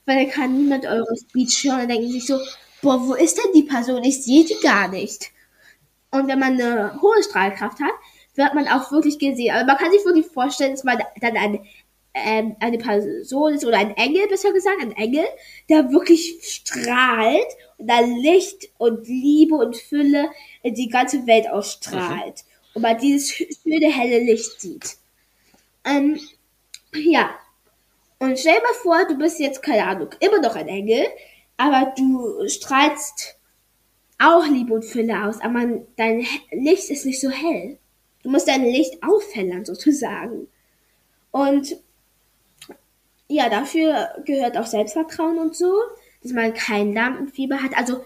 weil 0.07 0.25
da 0.25 0.31
kann 0.31 0.57
niemand 0.57 0.87
eure 0.87 1.17
Speech 1.17 1.65
hören 1.65 1.81
und 1.81 1.89
denken 1.89 2.13
sich 2.13 2.27
so, 2.27 2.39
boah, 2.81 3.09
wo 3.09 3.15
ist 3.15 3.39
denn 3.39 3.53
die 3.57 3.65
Person? 3.65 4.05
Ich 4.05 4.23
sehe 4.23 4.45
die 4.45 4.57
gar 4.63 4.87
nicht. 4.87 5.33
Und 6.13 6.29
wenn 6.29 6.39
man 6.39 6.61
eine 6.61 7.01
hohe 7.03 7.21
Strahlkraft 7.25 7.81
hat, 7.81 7.95
wird 8.35 8.55
man 8.55 8.69
auch 8.69 8.91
wirklich 8.91 9.19
gesehen. 9.19 9.55
Aber 9.55 9.67
man 9.67 9.77
kann 9.77 9.93
sich 9.93 10.05
wirklich 10.05 10.27
vorstellen, 10.27 10.73
dass 10.73 10.85
man 10.85 10.99
dann 11.21 11.37
eine, 11.37 11.63
ähm, 12.15 12.57
eine 12.61 12.79
Person 12.79 13.55
ist 13.55 13.65
oder 13.65 13.79
ein 13.79 13.97
Engel, 13.97 14.27
besser 14.29 14.53
gesagt, 14.53 14.81
ein 14.81 14.93
Engel, 14.93 15.25
der 15.69 15.91
wirklich 15.91 16.39
strahlt 16.43 17.47
und 17.79 17.89
da 17.89 18.01
Licht 18.01 18.71
und 18.79 19.07
Liebe 19.07 19.55
und 19.55 19.77
Fülle 19.77 20.31
in 20.63 20.75
die 20.75 20.89
ganze 20.89 21.27
Welt 21.27 21.49
ausstrahlt. 21.49 22.45
Mhm. 22.45 22.75
Und 22.75 22.83
man 22.83 22.99
dieses 22.99 23.33
schöne 23.33 23.93
helle 23.93 24.21
Licht 24.21 24.61
sieht. 24.61 24.97
Ähm, 25.85 26.19
ja. 26.95 27.31
Und 28.19 28.39
stell 28.39 28.55
dir 28.55 28.63
mal 28.63 28.75
vor, 28.83 29.07
du 29.09 29.19
bist 29.19 29.41
jetzt, 29.41 29.63
keine 29.63 29.85
Ahnung, 29.85 30.11
immer 30.21 30.41
noch 30.41 30.55
ein 30.55 30.69
Engel, 30.69 31.05
aber 31.57 31.93
du 31.97 32.49
strahlst 32.49 33.37
auch 34.19 34.47
Liebe 34.47 34.73
und 34.75 34.85
Fülle 34.85 35.25
aus, 35.25 35.41
aber 35.41 35.83
dein 35.97 36.25
Licht 36.53 36.91
ist 36.91 37.05
nicht 37.05 37.21
so 37.21 37.31
hell. 37.31 37.79
Du 38.23 38.31
musst 38.31 38.49
dein 38.49 38.65
Licht 38.65 39.03
auffällern, 39.03 39.65
sozusagen. 39.65 40.49
Und 41.31 41.77
ja, 43.29 43.49
dafür 43.49 44.11
gehört 44.25 44.57
auch 44.57 44.67
Selbstvertrauen 44.67 45.39
und 45.39 45.57
so, 45.57 45.75
dass 46.23 46.33
man 46.33 46.55
kein 46.55 46.93
Lampenfieber 46.93 47.63
hat. 47.63 47.77
Also 47.77 48.05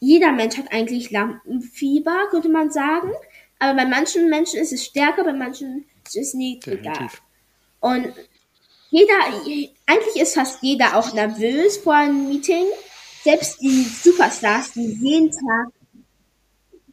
jeder 0.00 0.32
Mensch 0.32 0.58
hat 0.58 0.72
eigentlich 0.72 1.10
Lampenfieber, 1.10 2.28
könnte 2.30 2.48
man 2.48 2.70
sagen. 2.70 3.12
Aber 3.58 3.74
bei 3.74 3.86
manchen 3.86 4.28
Menschen 4.28 4.60
ist 4.60 4.72
es 4.72 4.84
stärker, 4.84 5.24
bei 5.24 5.32
manchen 5.32 5.86
ist 6.06 6.16
es 6.16 6.34
niedriger. 6.34 6.92
Definitiv. 6.92 7.22
Und 7.80 8.12
jeder, 8.90 9.14
eigentlich 9.86 10.16
ist 10.16 10.34
fast 10.34 10.62
jeder 10.62 10.96
auch 10.96 11.14
nervös 11.14 11.78
vor 11.78 11.94
einem 11.94 12.28
Meeting. 12.28 12.66
Selbst 13.22 13.60
die 13.60 13.82
Superstars, 13.82 14.72
die 14.72 14.86
jeden 14.86 15.30
Tag 15.30 15.72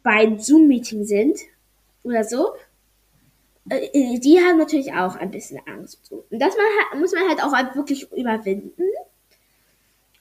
bei 0.02 0.10
einem 0.12 0.38
Zoom-Meeting 0.38 1.04
sind 1.04 1.38
oder 2.04 2.22
so, 2.22 2.54
äh, 3.68 4.18
die 4.18 4.38
haben 4.40 4.58
natürlich 4.58 4.92
auch 4.92 5.16
ein 5.16 5.30
bisschen 5.30 5.60
Angst. 5.66 6.12
Und 6.12 6.38
das 6.38 6.54
man, 6.56 7.00
muss 7.00 7.12
man 7.12 7.28
halt 7.28 7.42
auch 7.42 7.52
wirklich 7.74 8.10
überwinden. 8.12 8.82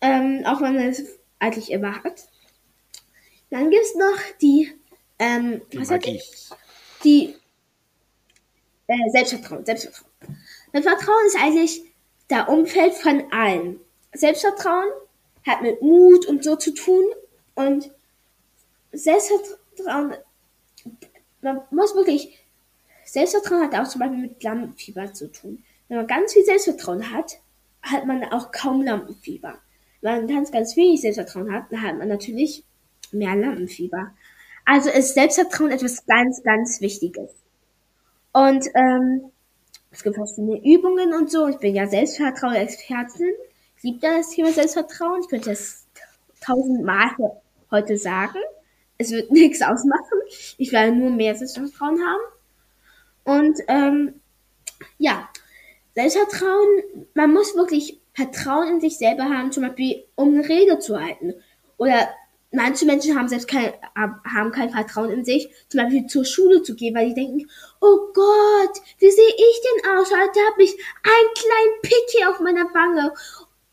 Ähm, 0.01 0.43
auch 0.45 0.59
wenn 0.61 0.75
man 0.75 0.89
es 0.89 1.19
eigentlich 1.39 1.71
immer 1.71 2.03
hat. 2.03 2.27
Dann 3.49 3.69
gibt 3.69 3.83
es 3.83 3.95
noch 3.95 4.17
die, 4.41 4.71
ähm, 5.19 5.61
die 5.71 5.79
was 5.79 5.89
Magie. 5.89 6.15
ich? 6.15 6.49
Die 7.03 7.35
äh, 8.87 9.09
Selbstvertrauen, 9.11 9.65
Selbstvertrauen. 9.65 10.11
Selbstvertrauen 10.71 11.25
ist 11.27 11.37
eigentlich 11.37 11.83
der 12.29 12.49
Umfeld 12.49 12.93
von 12.95 13.31
allen. 13.31 13.79
Selbstvertrauen 14.13 14.89
hat 15.45 15.61
mit 15.61 15.81
Mut 15.81 16.25
und 16.25 16.43
so 16.43 16.55
zu 16.55 16.73
tun 16.73 17.05
und 17.55 17.91
Selbstvertrauen, 18.91 20.15
man 21.43 21.61
muss 21.71 21.95
wirklich 21.95 22.39
Selbstvertrauen 23.05 23.63
hat 23.63 23.75
auch 23.75 23.87
zum 23.87 23.99
Beispiel 23.99 24.19
mit 24.19 24.43
Lampenfieber 24.43 25.13
zu 25.13 25.31
tun. 25.31 25.63
Wenn 25.87 25.97
man 25.97 26.07
ganz 26.07 26.33
viel 26.33 26.45
Selbstvertrauen 26.45 27.11
hat, 27.11 27.39
hat 27.81 28.05
man 28.05 28.23
auch 28.25 28.51
kaum 28.51 28.81
Lampenfieber. 28.81 29.55
Wenn 30.01 30.17
man 30.17 30.27
ganz, 30.27 30.51
ganz 30.51 30.75
wenig 30.75 31.01
Selbstvertrauen 31.01 31.51
hat, 31.53 31.71
dann 31.71 31.81
hat 31.81 31.97
man 31.97 32.07
natürlich 32.07 32.63
mehr 33.11 33.35
Lampenfieber. 33.35 34.11
Also 34.65 34.89
ist 34.89 35.13
Selbstvertrauen 35.13 35.71
etwas 35.71 36.05
ganz, 36.05 36.41
ganz 36.43 36.79
Wichtiges. 36.81 37.29
Und 38.31 38.65
ähm, 38.73 39.31
es 39.91 40.03
gibt 40.03 40.15
verschiedene 40.15 40.63
Übungen 40.65 41.13
und 41.13 41.29
so. 41.29 41.47
Ich 41.47 41.57
bin 41.57 41.75
ja 41.75 41.87
Selbstvertrauen-Expertin. 41.87 43.33
Ich 43.77 43.83
liebe 43.83 43.99
das 43.99 44.29
Thema 44.29 44.51
Selbstvertrauen. 44.51 45.21
Ich 45.21 45.27
könnte 45.27 45.51
es 45.51 45.85
tausendmal 46.41 47.11
heute 47.69 47.97
sagen. 47.97 48.39
Es 49.03 49.11
wird 49.11 49.31
nichts 49.31 49.61
ausmachen. 49.61 50.19
Ich 50.57 50.71
werde 50.71 50.95
nur 50.95 51.11
mehr 51.11 51.35
Selbstvertrauen 51.35 51.99
haben. 52.01 52.21
Und 53.23 53.59
ähm, 53.67 54.21
ja, 54.97 55.29
Selbstvertrauen, 55.95 56.83
man 57.13 57.33
muss 57.33 57.55
wirklich 57.55 57.99
Vertrauen 58.13 58.67
in 58.67 58.81
sich 58.81 58.97
selber 58.97 59.25
haben, 59.25 59.51
zum 59.51 59.63
Beispiel 59.63 60.03
um 60.15 60.33
eine 60.33 60.47
Rede 60.47 60.79
zu 60.79 60.99
halten. 60.99 61.33
Oder 61.77 62.09
manche 62.51 62.85
Menschen 62.85 63.17
haben 63.17 63.27
selbst 63.27 63.47
kein, 63.47 63.73
haben 63.95 64.51
kein 64.51 64.69
Vertrauen 64.69 65.09
in 65.09 65.25
sich, 65.25 65.49
zum 65.69 65.81
Beispiel 65.81 66.05
zur 66.07 66.25
Schule 66.25 66.63
zu 66.63 66.75
gehen, 66.75 66.95
weil 66.95 67.09
die 67.09 67.15
denken, 67.15 67.49
oh 67.81 68.11
Gott, 68.13 68.81
wie 68.99 69.09
sehe 69.09 69.35
ich 69.35 69.61
denn 69.61 69.91
aus? 69.91 70.11
Heute 70.11 70.39
habe 70.51 70.63
ich 70.63 70.71
einen 71.03 71.33
kleinen 71.35 71.81
Pickel 71.81 72.27
auf 72.29 72.39
meiner 72.39 72.73
Wange. 72.73 73.13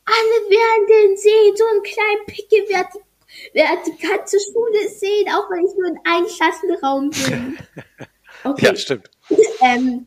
Alle 0.06 0.50
werden 0.50 0.86
den 0.88 1.16
sehen, 1.16 1.56
so 1.56 1.64
einen 1.66 1.82
kleinen 1.82 2.26
Pickel 2.26 2.68
wird, 2.68 2.86
die 2.94 3.09
ganze 3.54 4.38
Schule 4.40 4.88
sehen, 4.88 5.28
auch 5.28 5.50
wenn 5.50 5.64
ich 5.64 5.74
nur 5.76 5.88
in 5.88 5.98
einem 6.04 6.26
Klassenraum 6.26 7.10
bin. 7.10 7.58
Okay. 8.42 8.66
Ja, 8.66 8.76
stimmt 8.76 9.10
ähm, 9.60 10.06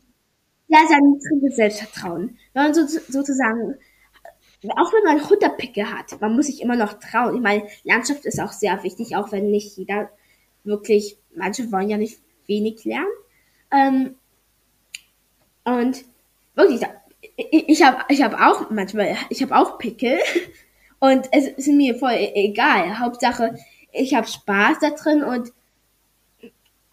ja, 0.68 0.78
sein 0.88 1.02
niedriges 1.02 1.56
Selbstvertrauen. 1.56 2.38
Wenn 2.52 2.62
man 2.62 2.74
so, 2.74 2.86
sozusagen, 2.86 3.76
auch 4.76 4.92
wenn 4.92 5.04
man 5.04 5.20
100 5.20 5.56
Picke 5.56 5.90
hat, 5.90 6.20
man 6.20 6.34
muss 6.34 6.46
sich 6.46 6.60
immer 6.62 6.76
noch 6.76 6.94
trauen. 6.94 7.36
Ich 7.36 7.42
meine, 7.42 7.66
Landschaft 7.84 8.24
ist 8.24 8.40
auch 8.40 8.52
sehr 8.52 8.82
wichtig, 8.82 9.14
auch 9.16 9.30
wenn 9.30 9.50
nicht 9.50 9.76
jeder 9.76 10.10
wirklich, 10.64 11.18
manche 11.34 11.70
wollen 11.70 11.90
ja 11.90 11.98
nicht 11.98 12.18
wenig 12.46 12.84
lernen. 12.84 13.06
Ähm, 13.70 14.14
und 15.64 16.04
wirklich, 16.54 16.82
ich, 17.36 17.68
ich 17.68 17.82
habe 17.82 18.04
ich 18.08 18.22
hab 18.22 18.40
auch 18.40 18.70
manchmal, 18.70 19.16
ich 19.30 19.42
habe 19.42 19.56
auch 19.56 19.78
Pickel 19.78 20.18
und 21.12 21.28
es 21.32 21.46
ist 21.46 21.68
mir 21.68 21.96
voll 21.96 22.12
e-, 22.12 22.32
egal. 22.34 22.98
Hauptsache, 22.98 23.56
ich 23.92 24.14
habe 24.14 24.26
Spaß 24.26 24.78
da 24.80 24.90
drin 24.90 25.22
und 25.22 25.52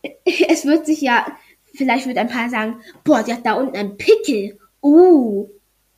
es 0.26 0.66
wird 0.66 0.86
sich 0.86 1.02
ja 1.02 1.26
Vielleicht 1.74 2.08
wird 2.08 2.18
ein 2.18 2.28
paar 2.28 2.50
sagen, 2.50 2.82
boah, 3.04 3.24
die 3.24 3.34
hat 3.34 3.46
da 3.46 3.54
unten 3.54 3.78
einen 3.78 3.98
Pickel. 3.98 4.60
Uh, 4.84 5.50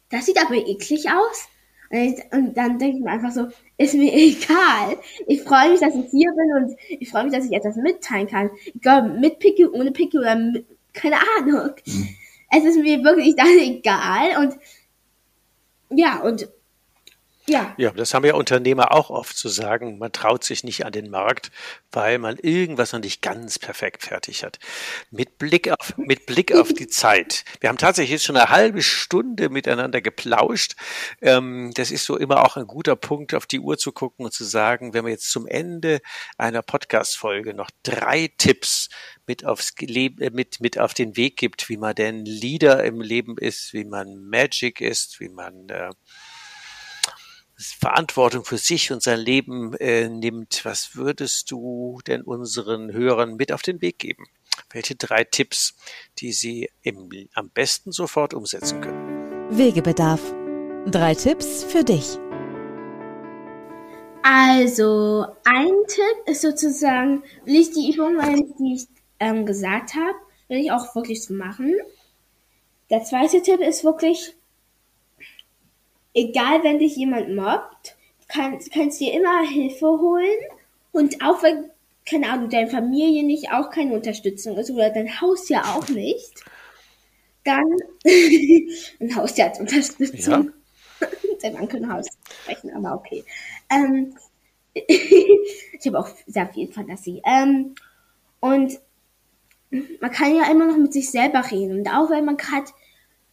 das 0.10 0.26
sieht 0.26 0.39
aber 0.41 0.56
eklig 0.56 1.08
aus. 1.10 1.47
Und 2.32 2.58
dann 2.58 2.80
denke 2.80 2.97
ich 2.97 3.04
mir 3.04 3.12
einfach 3.12 3.32
so, 3.32 3.47
ist 3.78 3.93
mir 3.93 4.13
egal. 4.13 4.97
Ich 5.28 5.41
freue 5.43 5.71
mich, 5.71 5.80
dass 5.80 5.95
ich 5.95 6.10
hier 6.12 6.32
bin 6.32 6.63
und 6.63 6.76
ich 6.89 7.10
freue 7.10 7.23
mich, 7.23 7.34
dass 7.34 7.45
ich 7.45 7.54
etwas 7.54 7.76
mitteilen 7.76 8.28
kann. 8.28 8.49
Egal, 8.76 9.19
mit 9.19 9.39
Pickel, 9.39 9.69
ohne 9.69 9.91
Pickel 9.91 10.21
oder 10.21 10.36
mit, 10.36 10.65
keine 10.93 11.17
Ahnung. 11.38 11.71
Mhm. 11.86 12.10
Es 12.56 12.65
ist 12.65 12.78
mir 12.78 13.04
wirklich 13.04 13.36
dann 13.36 13.47
egal 13.60 14.43
und 14.43 14.58
ja, 15.95 16.21
und 16.21 16.49
ja. 17.45 17.73
Ja, 17.77 17.91
das 17.91 18.13
haben 18.13 18.25
ja 18.25 18.36
Unternehmer 18.36 18.93
auch 18.93 19.10
oft 19.10 19.36
zu 19.36 19.49
sagen. 19.49 19.97
Man 19.97 20.12
traut 20.12 20.43
sich 20.43 20.63
nicht 20.63 20.86
an 20.86 20.93
den 20.93 21.10
Markt, 21.10 21.51
weil 21.91 22.17
man 22.17 22.38
irgendwas 22.38 22.93
noch 22.93 23.01
nicht 23.01 23.21
ganz 23.21 23.60
perfekt 23.60 24.03
fertig 24.03 24.43
hat. 24.43 24.60
Mit 25.12 25.38
Blick 25.38 25.69
auf, 25.69 25.97
mit 25.97 26.25
Blick 26.25 26.56
auf 26.56 26.71
die 26.71 26.88
Zeit. 26.88 27.43
Wir 27.60 27.69
haben 27.69 27.77
tatsächlich 27.77 28.12
jetzt 28.12 28.23
schon 28.23 28.38
eine 28.38 28.49
halbe 28.49 28.82
Stunde 28.82 29.49
miteinander 29.49 30.01
geplauscht. 30.01 30.75
Ähm, 31.21 31.71
das 31.75 31.91
ist 31.91 32.06
so 32.06 32.17
immer 32.17 32.45
auch 32.45 32.56
ein 32.56 32.67
guter 32.67 32.95
Punkt, 32.95 33.34
auf 33.34 33.45
die 33.45 33.60
Uhr 33.60 33.77
zu 33.77 33.91
gucken 33.91 34.25
und 34.25 34.32
zu 34.32 34.45
sagen, 34.45 34.93
wenn 34.93 35.03
wir 35.03 35.12
jetzt 35.12 35.29
zum 35.29 35.45
Ende 35.45 35.99
einer 36.38 36.62
Podcast-Folge 36.62 37.53
noch 37.53 37.71
drei 37.84 38.32
Tipps 38.38 38.89
mit 39.27 39.45
aufs 39.45 39.73
Leben, 39.79 40.21
äh, 40.21 40.29
mit, 40.29 40.62
mit 40.62 40.79
auf 40.79 40.93
den 40.93 41.17
Weg 41.17 41.38
gibt, 41.38 41.67
wie 41.67 41.77
man 41.77 41.95
denn 41.95 42.23
Leader 42.25 42.84
im 42.84 43.01
Leben 43.01 43.38
ist, 43.38 43.73
wie 43.73 43.84
man 43.86 44.15
Magic 44.29 44.82
ist, 44.82 45.19
wie 45.19 45.29
man 45.29 45.67
äh, 45.69 45.89
Verantwortung 47.71 48.45
für 48.45 48.58
sich 48.58 48.91
und 48.91 49.02
sein 49.02 49.19
Leben 49.19 49.73
äh, 49.76 50.10
nimmt, 50.10 50.65
was 50.65 50.95
würdest 50.95 51.52
du 51.52 51.99
denn 52.06 52.21
unseren 52.21 52.93
Hörern 52.93 53.36
mit 53.36 53.52
auf 53.52 53.62
den 53.62 53.82
Weg 53.82 53.99
geben? 53.99 54.26
Welche 54.71 54.95
drei 54.95 55.23
Tipps, 55.23 55.76
die 56.19 56.32
sie 56.32 56.69
im, 56.82 57.10
am 57.34 57.49
besten 57.49 57.91
sofort 57.91 58.34
umsetzen 58.34 58.82
können? 58.82 59.58
Wegebedarf. 59.58 60.21
Drei 60.86 61.15
Tipps 61.15 61.63
für 61.63 61.84
dich. 61.84 62.17
Also, 64.23 65.26
ein 65.43 65.71
Tipp 65.88 66.28
ist 66.28 66.41
sozusagen, 66.41 67.23
will 67.45 67.60
ich 67.60 67.71
die 67.71 67.93
Übung, 67.93 68.17
die 68.60 68.76
ich 68.76 68.88
ähm, 69.19 69.45
gesagt 69.45 69.95
habe, 69.95 70.15
will 70.47 70.60
ich 70.60 70.71
auch 70.71 70.95
wirklich 70.95 71.23
so 71.23 71.34
machen. 71.34 71.76
Der 72.89 73.04
zweite 73.04 73.41
Tipp 73.41 73.60
ist 73.60 73.84
wirklich, 73.84 74.36
egal 76.13 76.63
wenn 76.63 76.80
dich 76.80 76.95
jemand 76.95 77.36
mobbt, 77.36 77.95
kann, 78.28 78.60
kannst 78.73 78.99
dir 78.99 79.13
immer 79.13 79.47
Hilfe 79.47 79.88
holen 79.88 80.39
und 80.91 81.23
auch 81.23 81.43
wenn, 81.43 81.69
keine 82.06 82.30
Ahnung, 82.30 82.49
deine 82.49 82.69
Familie 82.69 83.23
nicht 83.23 83.52
auch 83.52 83.69
keine 83.69 83.93
Unterstützung 83.93 84.58
ist 84.58 84.71
oder 84.71 84.89
dein 84.89 85.21
Haus 85.21 85.49
ja 85.49 85.63
auch 85.76 85.88
nicht, 85.89 86.43
dann 87.43 87.78
ein 88.06 89.15
Haus 89.15 89.38
ja 89.38 89.47
als 89.47 89.60
Unterstützung. 89.60 90.52
Ja. 91.02 91.08
Dein 91.41 91.54
Mann 91.54 91.67
kann 91.67 91.91
Haus 91.91 92.08
sprechen, 92.43 92.71
aber 92.73 92.95
okay. 92.95 93.26
Ähm, 93.69 94.15
ich 94.73 95.86
habe 95.86 95.99
auch 95.99 96.10
sehr 96.26 96.47
viel 96.54 96.71
Fantasie. 96.71 97.21
Ähm, 97.26 97.76
und 98.39 98.80
man 99.99 100.12
kann 100.12 100.36
ja 100.36 100.49
immer 100.49 100.67
noch 100.67 100.78
mit 100.78 100.94
sich 100.94 101.10
selber 101.10 101.44
reden. 101.52 101.79
Und 101.79 101.90
auch 101.90 102.10
wenn 102.10 102.25
man 102.25 102.37
gerade 102.37 102.71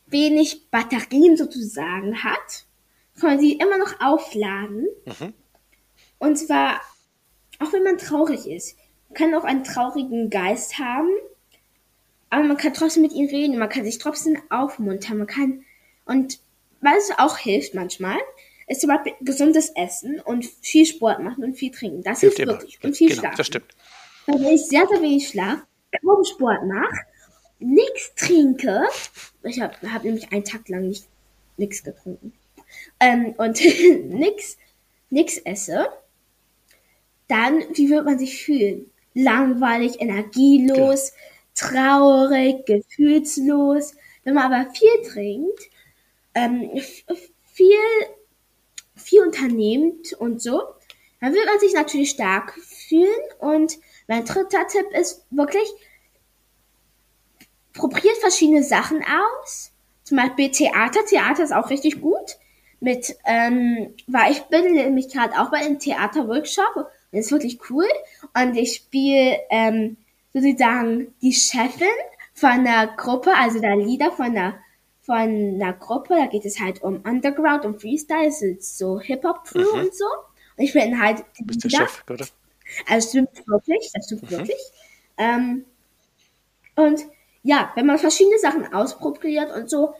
wenig 0.06 0.70
Batterien 0.70 1.36
sozusagen 1.36 2.24
hat, 2.24 2.66
kann 3.20 3.30
man 3.30 3.40
sie 3.40 3.52
immer 3.52 3.78
noch 3.78 4.00
aufladen. 4.00 4.88
Mhm. 5.04 5.34
Und 6.18 6.36
zwar, 6.36 6.80
auch 7.58 7.72
wenn 7.72 7.82
man 7.82 7.98
traurig 7.98 8.46
ist. 8.46 8.76
Man 9.08 9.14
kann 9.14 9.34
auch 9.34 9.44
einen 9.44 9.64
traurigen 9.64 10.30
Geist 10.30 10.78
haben, 10.78 11.08
aber 12.28 12.44
man 12.44 12.56
kann 12.56 12.74
trotzdem 12.74 13.02
mit 13.02 13.12
ihm 13.12 13.26
reden, 13.26 13.58
man 13.58 13.68
kann 13.68 13.84
sich 13.84 13.98
trotzdem 13.98 14.40
aufmuntern, 14.50 15.18
man 15.18 15.26
kann, 15.26 15.64
und 16.04 16.38
was 16.80 17.10
auch 17.18 17.36
hilft 17.38 17.74
manchmal, 17.74 18.18
ist 18.68 18.80
zum 18.80 18.88
Beispiel 18.88 19.14
gesundes 19.20 19.70
Essen 19.74 20.20
und 20.20 20.46
viel 20.46 20.86
Sport 20.86 21.20
machen 21.20 21.42
und 21.42 21.54
viel 21.54 21.72
trinken. 21.72 22.02
Das 22.02 22.20
hilft, 22.20 22.36
hilft 22.36 22.52
wirklich. 22.52 22.78
Und 22.84 22.96
viel 22.96 23.08
genau, 23.08 23.20
Schlafen. 23.20 23.36
Das 23.36 23.46
stimmt. 23.46 23.74
Weil 24.26 24.40
wenn 24.40 24.54
ich 24.54 24.66
sehr, 24.66 24.86
sehr 24.86 25.02
wenig 25.02 25.28
Schlaf, 25.28 25.58
kaum 26.04 26.24
Sport 26.24 26.64
mache 26.66 27.06
nichts 27.58 28.14
trinke, 28.14 28.84
ich 29.42 29.60
habe 29.60 29.74
hab 29.92 30.04
nämlich 30.04 30.32
einen 30.32 30.44
Tag 30.44 30.68
lang 30.68 30.88
nicht 30.88 31.06
nichts 31.56 31.82
getrunken 31.82 32.32
ähm, 33.00 33.34
und 33.36 33.60
nichts 34.08 34.56
nix 35.10 35.38
esse, 35.38 35.88
dann 37.28 37.64
wie 37.74 37.90
wird 37.90 38.04
man 38.04 38.18
sich 38.18 38.42
fühlen? 38.42 38.90
Langweilig, 39.14 40.00
energielos, 40.00 41.12
traurig, 41.54 42.64
gefühlslos. 42.66 43.94
Wenn 44.24 44.34
man 44.34 44.52
aber 44.52 44.70
viel 44.70 45.10
trinkt, 45.10 45.60
ähm, 46.34 46.70
viel, 47.42 47.76
viel 48.94 49.22
unternehmt 49.22 50.12
und 50.14 50.40
so, 50.40 50.62
dann 51.20 51.34
wird 51.34 51.46
man 51.46 51.60
sich 51.60 51.74
natürlich 51.74 52.10
stark 52.10 52.54
fühlen. 52.54 53.08
Und 53.38 53.78
mein 54.06 54.24
dritter 54.24 54.66
Tipp 54.66 54.86
ist 54.92 55.24
wirklich, 55.30 55.68
probiert 57.72 58.16
verschiedene 58.18 58.62
Sachen 58.62 59.02
aus. 59.02 59.72
Zum 60.04 60.16
Beispiel 60.16 60.50
Theater. 60.50 61.04
Theater 61.04 61.44
ist 61.44 61.52
auch 61.52 61.70
richtig 61.70 62.00
gut. 62.00 62.38
Mit, 62.80 63.14
ähm, 63.26 63.94
weil 64.06 64.32
ich 64.32 64.40
bin 64.44 64.72
nämlich 64.72 65.08
gerade 65.10 65.38
auch 65.38 65.50
bei 65.50 65.58
einem 65.58 65.78
Theaterworkshop. 65.78 66.76
Und 66.76 66.86
das 67.12 67.26
ist 67.26 67.32
wirklich 67.32 67.58
cool. 67.70 67.86
Und 68.34 68.56
ich 68.56 68.76
spiele 68.76 69.38
ähm, 69.50 69.96
sozusagen 70.32 71.14
die 71.20 71.32
Chefin 71.32 71.88
von 72.34 72.50
einer 72.50 72.86
Gruppe, 72.96 73.34
also 73.36 73.60
der 73.60 73.76
Leader 73.76 74.12
von 74.12 74.26
einer 74.26 74.54
von 75.02 75.16
einer 75.16 75.72
Gruppe, 75.72 76.14
da 76.14 76.26
geht 76.26 76.44
es 76.44 76.60
halt 76.60 76.82
um 76.82 77.00
Underground 77.04 77.64
und 77.64 77.80
Freestyle, 77.80 78.28
es 78.28 78.42
ist 78.42 78.78
so 78.78 79.00
Hip-Hop-Crew 79.00 79.74
mhm. 79.74 79.80
und 79.80 79.94
so. 79.94 80.04
Und 80.56 80.64
ich 80.64 80.72
bin 80.72 81.02
halt 81.02 81.24
die 81.38 81.44
Bist 81.44 81.64
Leader. 81.64 81.78
Chef, 81.78 82.04
oder? 82.08 82.26
Also 82.88 83.08
stimmt 83.08 83.46
wirklich, 83.46 83.90
das 83.92 84.06
stimmt 84.06 84.22
mhm. 84.22 84.30
wirklich. 84.30 84.60
Ähm, 85.18 85.64
und 86.76 87.04
ja, 87.42 87.72
wenn 87.74 87.86
man 87.86 87.98
verschiedene 87.98 88.38
Sachen 88.38 88.72
ausprobiert 88.72 89.52
und 89.52 89.68
so, 89.68 89.94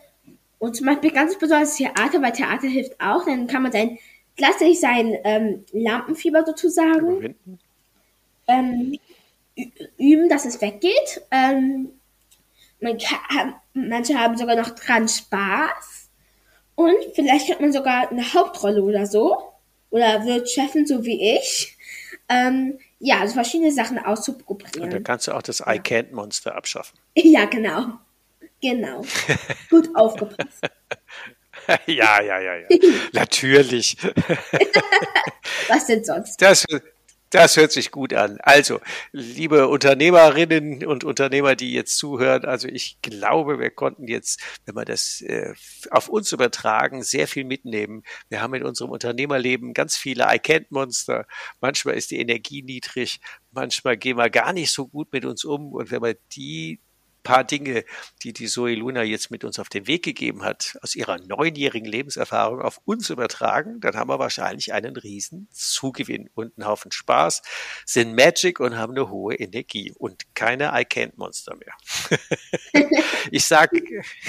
und 0.61 0.77
zum 0.77 0.87
Beispiel 0.87 1.11
ganz 1.11 1.37
besonders 1.39 1.75
Theater, 1.77 2.21
weil 2.21 2.33
Theater 2.33 2.69
hilft 2.69 3.01
auch, 3.01 3.25
dann 3.25 3.47
kann 3.47 3.63
man 3.63 3.73
sein, 3.73 3.99
gleichzeitig 4.37 4.79
sein 4.79 5.17
ähm, 5.25 5.65
Lampenfieber 5.73 6.45
sozusagen 6.45 7.35
ähm, 8.47 8.99
üben, 9.99 10.29
dass 10.29 10.45
es 10.45 10.61
weggeht. 10.61 11.23
Ähm, 11.31 11.89
man 12.79 12.99
kann, 12.99 13.55
manche 13.73 14.19
haben 14.19 14.37
sogar 14.37 14.55
noch 14.55 14.71
dran 14.71 15.09
Spaß. 15.09 16.11
Und 16.75 16.97
vielleicht 17.15 17.51
hat 17.51 17.61
man 17.63 17.73
sogar 17.73 18.11
eine 18.11 18.35
Hauptrolle 18.35 18.83
oder 18.83 19.07
so. 19.07 19.53
Oder 19.89 20.27
wird 20.27 20.51
Chefin 20.51 20.87
so 20.87 21.05
wie 21.07 21.37
ich. 21.37 21.77
Ähm, 22.29 22.79
ja, 22.99 23.21
also 23.21 23.33
verschiedene 23.33 23.73
Sachen 23.73 23.99
auszuprobieren. 23.99 24.83
Und 24.83 24.93
dann 24.93 25.05
kannst 25.05 25.27
du 25.27 25.33
auch 25.33 25.43
das 25.43 25.61
I 25.61 25.81
Can't 25.81 26.13
Monster 26.13 26.55
abschaffen. 26.55 26.99
Ja, 27.15 27.47
genau. 27.47 27.99
Genau. 28.61 29.03
Gut 29.71 29.89
aufgepasst. 29.95 30.69
ja, 31.87 32.23
ja, 32.23 32.41
ja, 32.41 32.57
ja. 32.57 32.67
Natürlich. 33.13 33.97
Was 35.69 35.87
denn 35.87 36.05
sonst? 36.05 36.41
Das, 36.41 36.65
das 37.31 37.57
hört 37.57 37.71
sich 37.71 37.93
gut 37.93 38.13
an. 38.13 38.39
Also, 38.43 38.81
liebe 39.13 39.69
Unternehmerinnen 39.69 40.85
und 40.85 41.05
Unternehmer, 41.05 41.55
die 41.55 41.73
jetzt 41.73 41.97
zuhören, 41.97 42.45
also 42.45 42.67
ich 42.67 43.01
glaube, 43.03 43.61
wir 43.61 43.71
konnten 43.71 44.09
jetzt, 44.09 44.41
wenn 44.67 44.75
wir 44.75 44.85
das 44.85 45.21
äh, 45.21 45.55
auf 45.91 46.09
uns 46.09 46.33
übertragen, 46.33 47.05
sehr 47.05 47.29
viel 47.29 47.45
mitnehmen. 47.45 48.03
Wir 48.29 48.43
haben 48.43 48.55
in 48.55 48.65
unserem 48.65 48.91
Unternehmerleben 48.91 49.75
ganz 49.75 49.97
viele 49.97 50.25
I 50.25 50.39
Can't 50.39 50.67
Monster. 50.71 51.27
Manchmal 51.61 51.95
ist 51.95 52.11
die 52.11 52.19
Energie 52.19 52.63
niedrig, 52.63 53.21
manchmal 53.53 53.97
gehen 53.97 54.17
wir 54.17 54.29
gar 54.29 54.53
nicht 54.53 54.73
so 54.73 54.89
gut 54.89 55.13
mit 55.13 55.25
uns 55.25 55.45
um. 55.45 55.73
Und 55.73 55.91
wenn 55.93 56.03
wir 56.03 56.17
die 56.33 56.81
paar 57.23 57.45
Dinge, 57.45 57.85
die 58.23 58.33
die 58.33 58.47
Zoe 58.47 58.75
Luna 58.75 59.03
jetzt 59.03 59.31
mit 59.31 59.45
uns 59.45 59.59
auf 59.59 59.69
den 59.69 59.87
Weg 59.87 60.05
gegeben 60.05 60.45
hat, 60.45 60.79
aus 60.83 60.95
ihrer 60.95 61.19
neunjährigen 61.19 61.89
Lebenserfahrung 61.89 62.61
auf 62.61 62.81
uns 62.85 63.11
übertragen, 63.11 63.81
dann 63.81 63.97
haben 63.97 64.11
wir 64.11 64.19
wahrscheinlich 64.19 64.73
einen 64.73 64.97
riesen 64.97 65.49
Zugewinn 65.53 66.31
und 66.35 66.57
einen 66.57 66.67
Haufen 66.67 66.93
Spaß, 66.93 67.43
sind 67.85 68.15
Magic 68.15 68.61
und 68.61 68.77
haben 68.77 68.93
eine 68.93 69.11
hohe 69.11 69.35
Energie 69.35 69.93
und 69.99 70.35
keine 70.35 70.67
I 70.67 70.85
Can't 70.85 71.13
Monster 71.17 71.57
mehr. 71.57 71.75
ich 73.31 73.45
sag, 73.45 73.71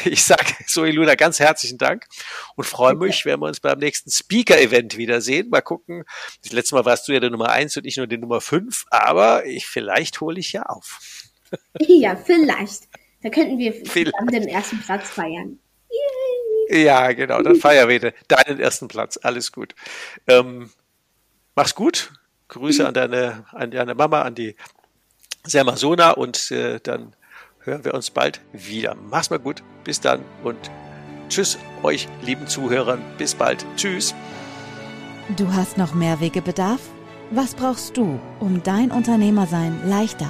ich 0.06 0.24
sag 0.24 0.68
Zoe 0.68 0.92
Luna 0.92 1.16
ganz 1.16 1.40
herzlichen 1.40 1.78
Dank 1.78 2.08
und 2.56 2.66
freue 2.66 2.96
mich, 2.96 3.26
wenn 3.26 3.40
wir 3.40 3.48
uns 3.48 3.60
beim 3.60 3.80
nächsten 3.80 4.12
Speaker-Event 4.12 4.98
wiedersehen. 4.98 5.50
Mal 5.50 5.62
gucken. 5.62 6.04
Das 6.44 6.52
letzte 6.52 6.76
Mal 6.76 6.86
warst 6.86 7.08
du 7.08 7.14
ja 7.14 7.20
der 7.20 7.30
Nummer 7.30 7.50
eins 7.50 7.78
und 7.78 7.86
ich 7.86 7.98
nur 7.98 8.08
die 8.08 8.18
Nummer 8.18 8.42
fünf, 8.42 8.86
aber 8.90 9.46
ich, 9.46 9.68
vielleicht 9.68 10.22
hole 10.22 10.40
ich 10.40 10.54
ja 10.54 10.64
auf. 10.64 11.00
Ja, 11.80 12.16
vielleicht. 12.16 12.88
Da 13.22 13.30
könnten 13.30 13.58
wir 13.58 13.84
zusammen 13.84 14.28
den 14.32 14.48
ersten 14.48 14.80
Platz 14.82 15.10
feiern. 15.10 15.60
Yay. 16.70 16.84
Ja, 16.84 17.12
genau, 17.12 17.42
dann 17.42 17.56
feiern 17.56 17.90
wir 17.90 18.14
deinen 18.28 18.60
ersten 18.60 18.88
Platz. 18.88 19.18
Alles 19.22 19.52
gut. 19.52 19.76
Ähm, 20.28 20.72
mach's 21.56 21.76
gut. 21.76 22.14
Grüße 22.48 22.86
an 22.86 22.94
deine, 22.94 23.46
an 23.52 23.72
deine 23.72 23.96
Mama, 23.96 24.22
an 24.24 24.36
die 24.36 24.56
Sermasona 25.46 26.12
und 26.12 26.52
äh, 26.52 26.80
dann 26.82 27.16
hören 27.60 27.86
wir 27.86 27.94
uns 27.94 28.10
bald 28.10 28.42
wieder. 28.54 28.96
Mach's 28.96 29.30
mal 29.30 29.40
gut. 29.40 29.64
Bis 29.84 30.02
dann 30.02 30.24
und 30.44 30.58
tschüss 31.30 31.58
euch 31.84 32.08
lieben 32.22 32.48
Zuhörern. 32.48 33.02
Bis 33.18 33.36
bald. 33.36 33.66
Tschüss. 33.76 34.14
Du 35.38 35.54
hast 35.54 35.78
noch 35.78 35.94
mehr 35.94 36.20
Wegebedarf? 36.20 36.82
Was 37.30 37.56
brauchst 37.56 37.96
du, 37.96 38.20
um 38.42 38.62
dein 38.64 38.92
Unternehmersein 38.92 39.88
leichter, 39.88 40.30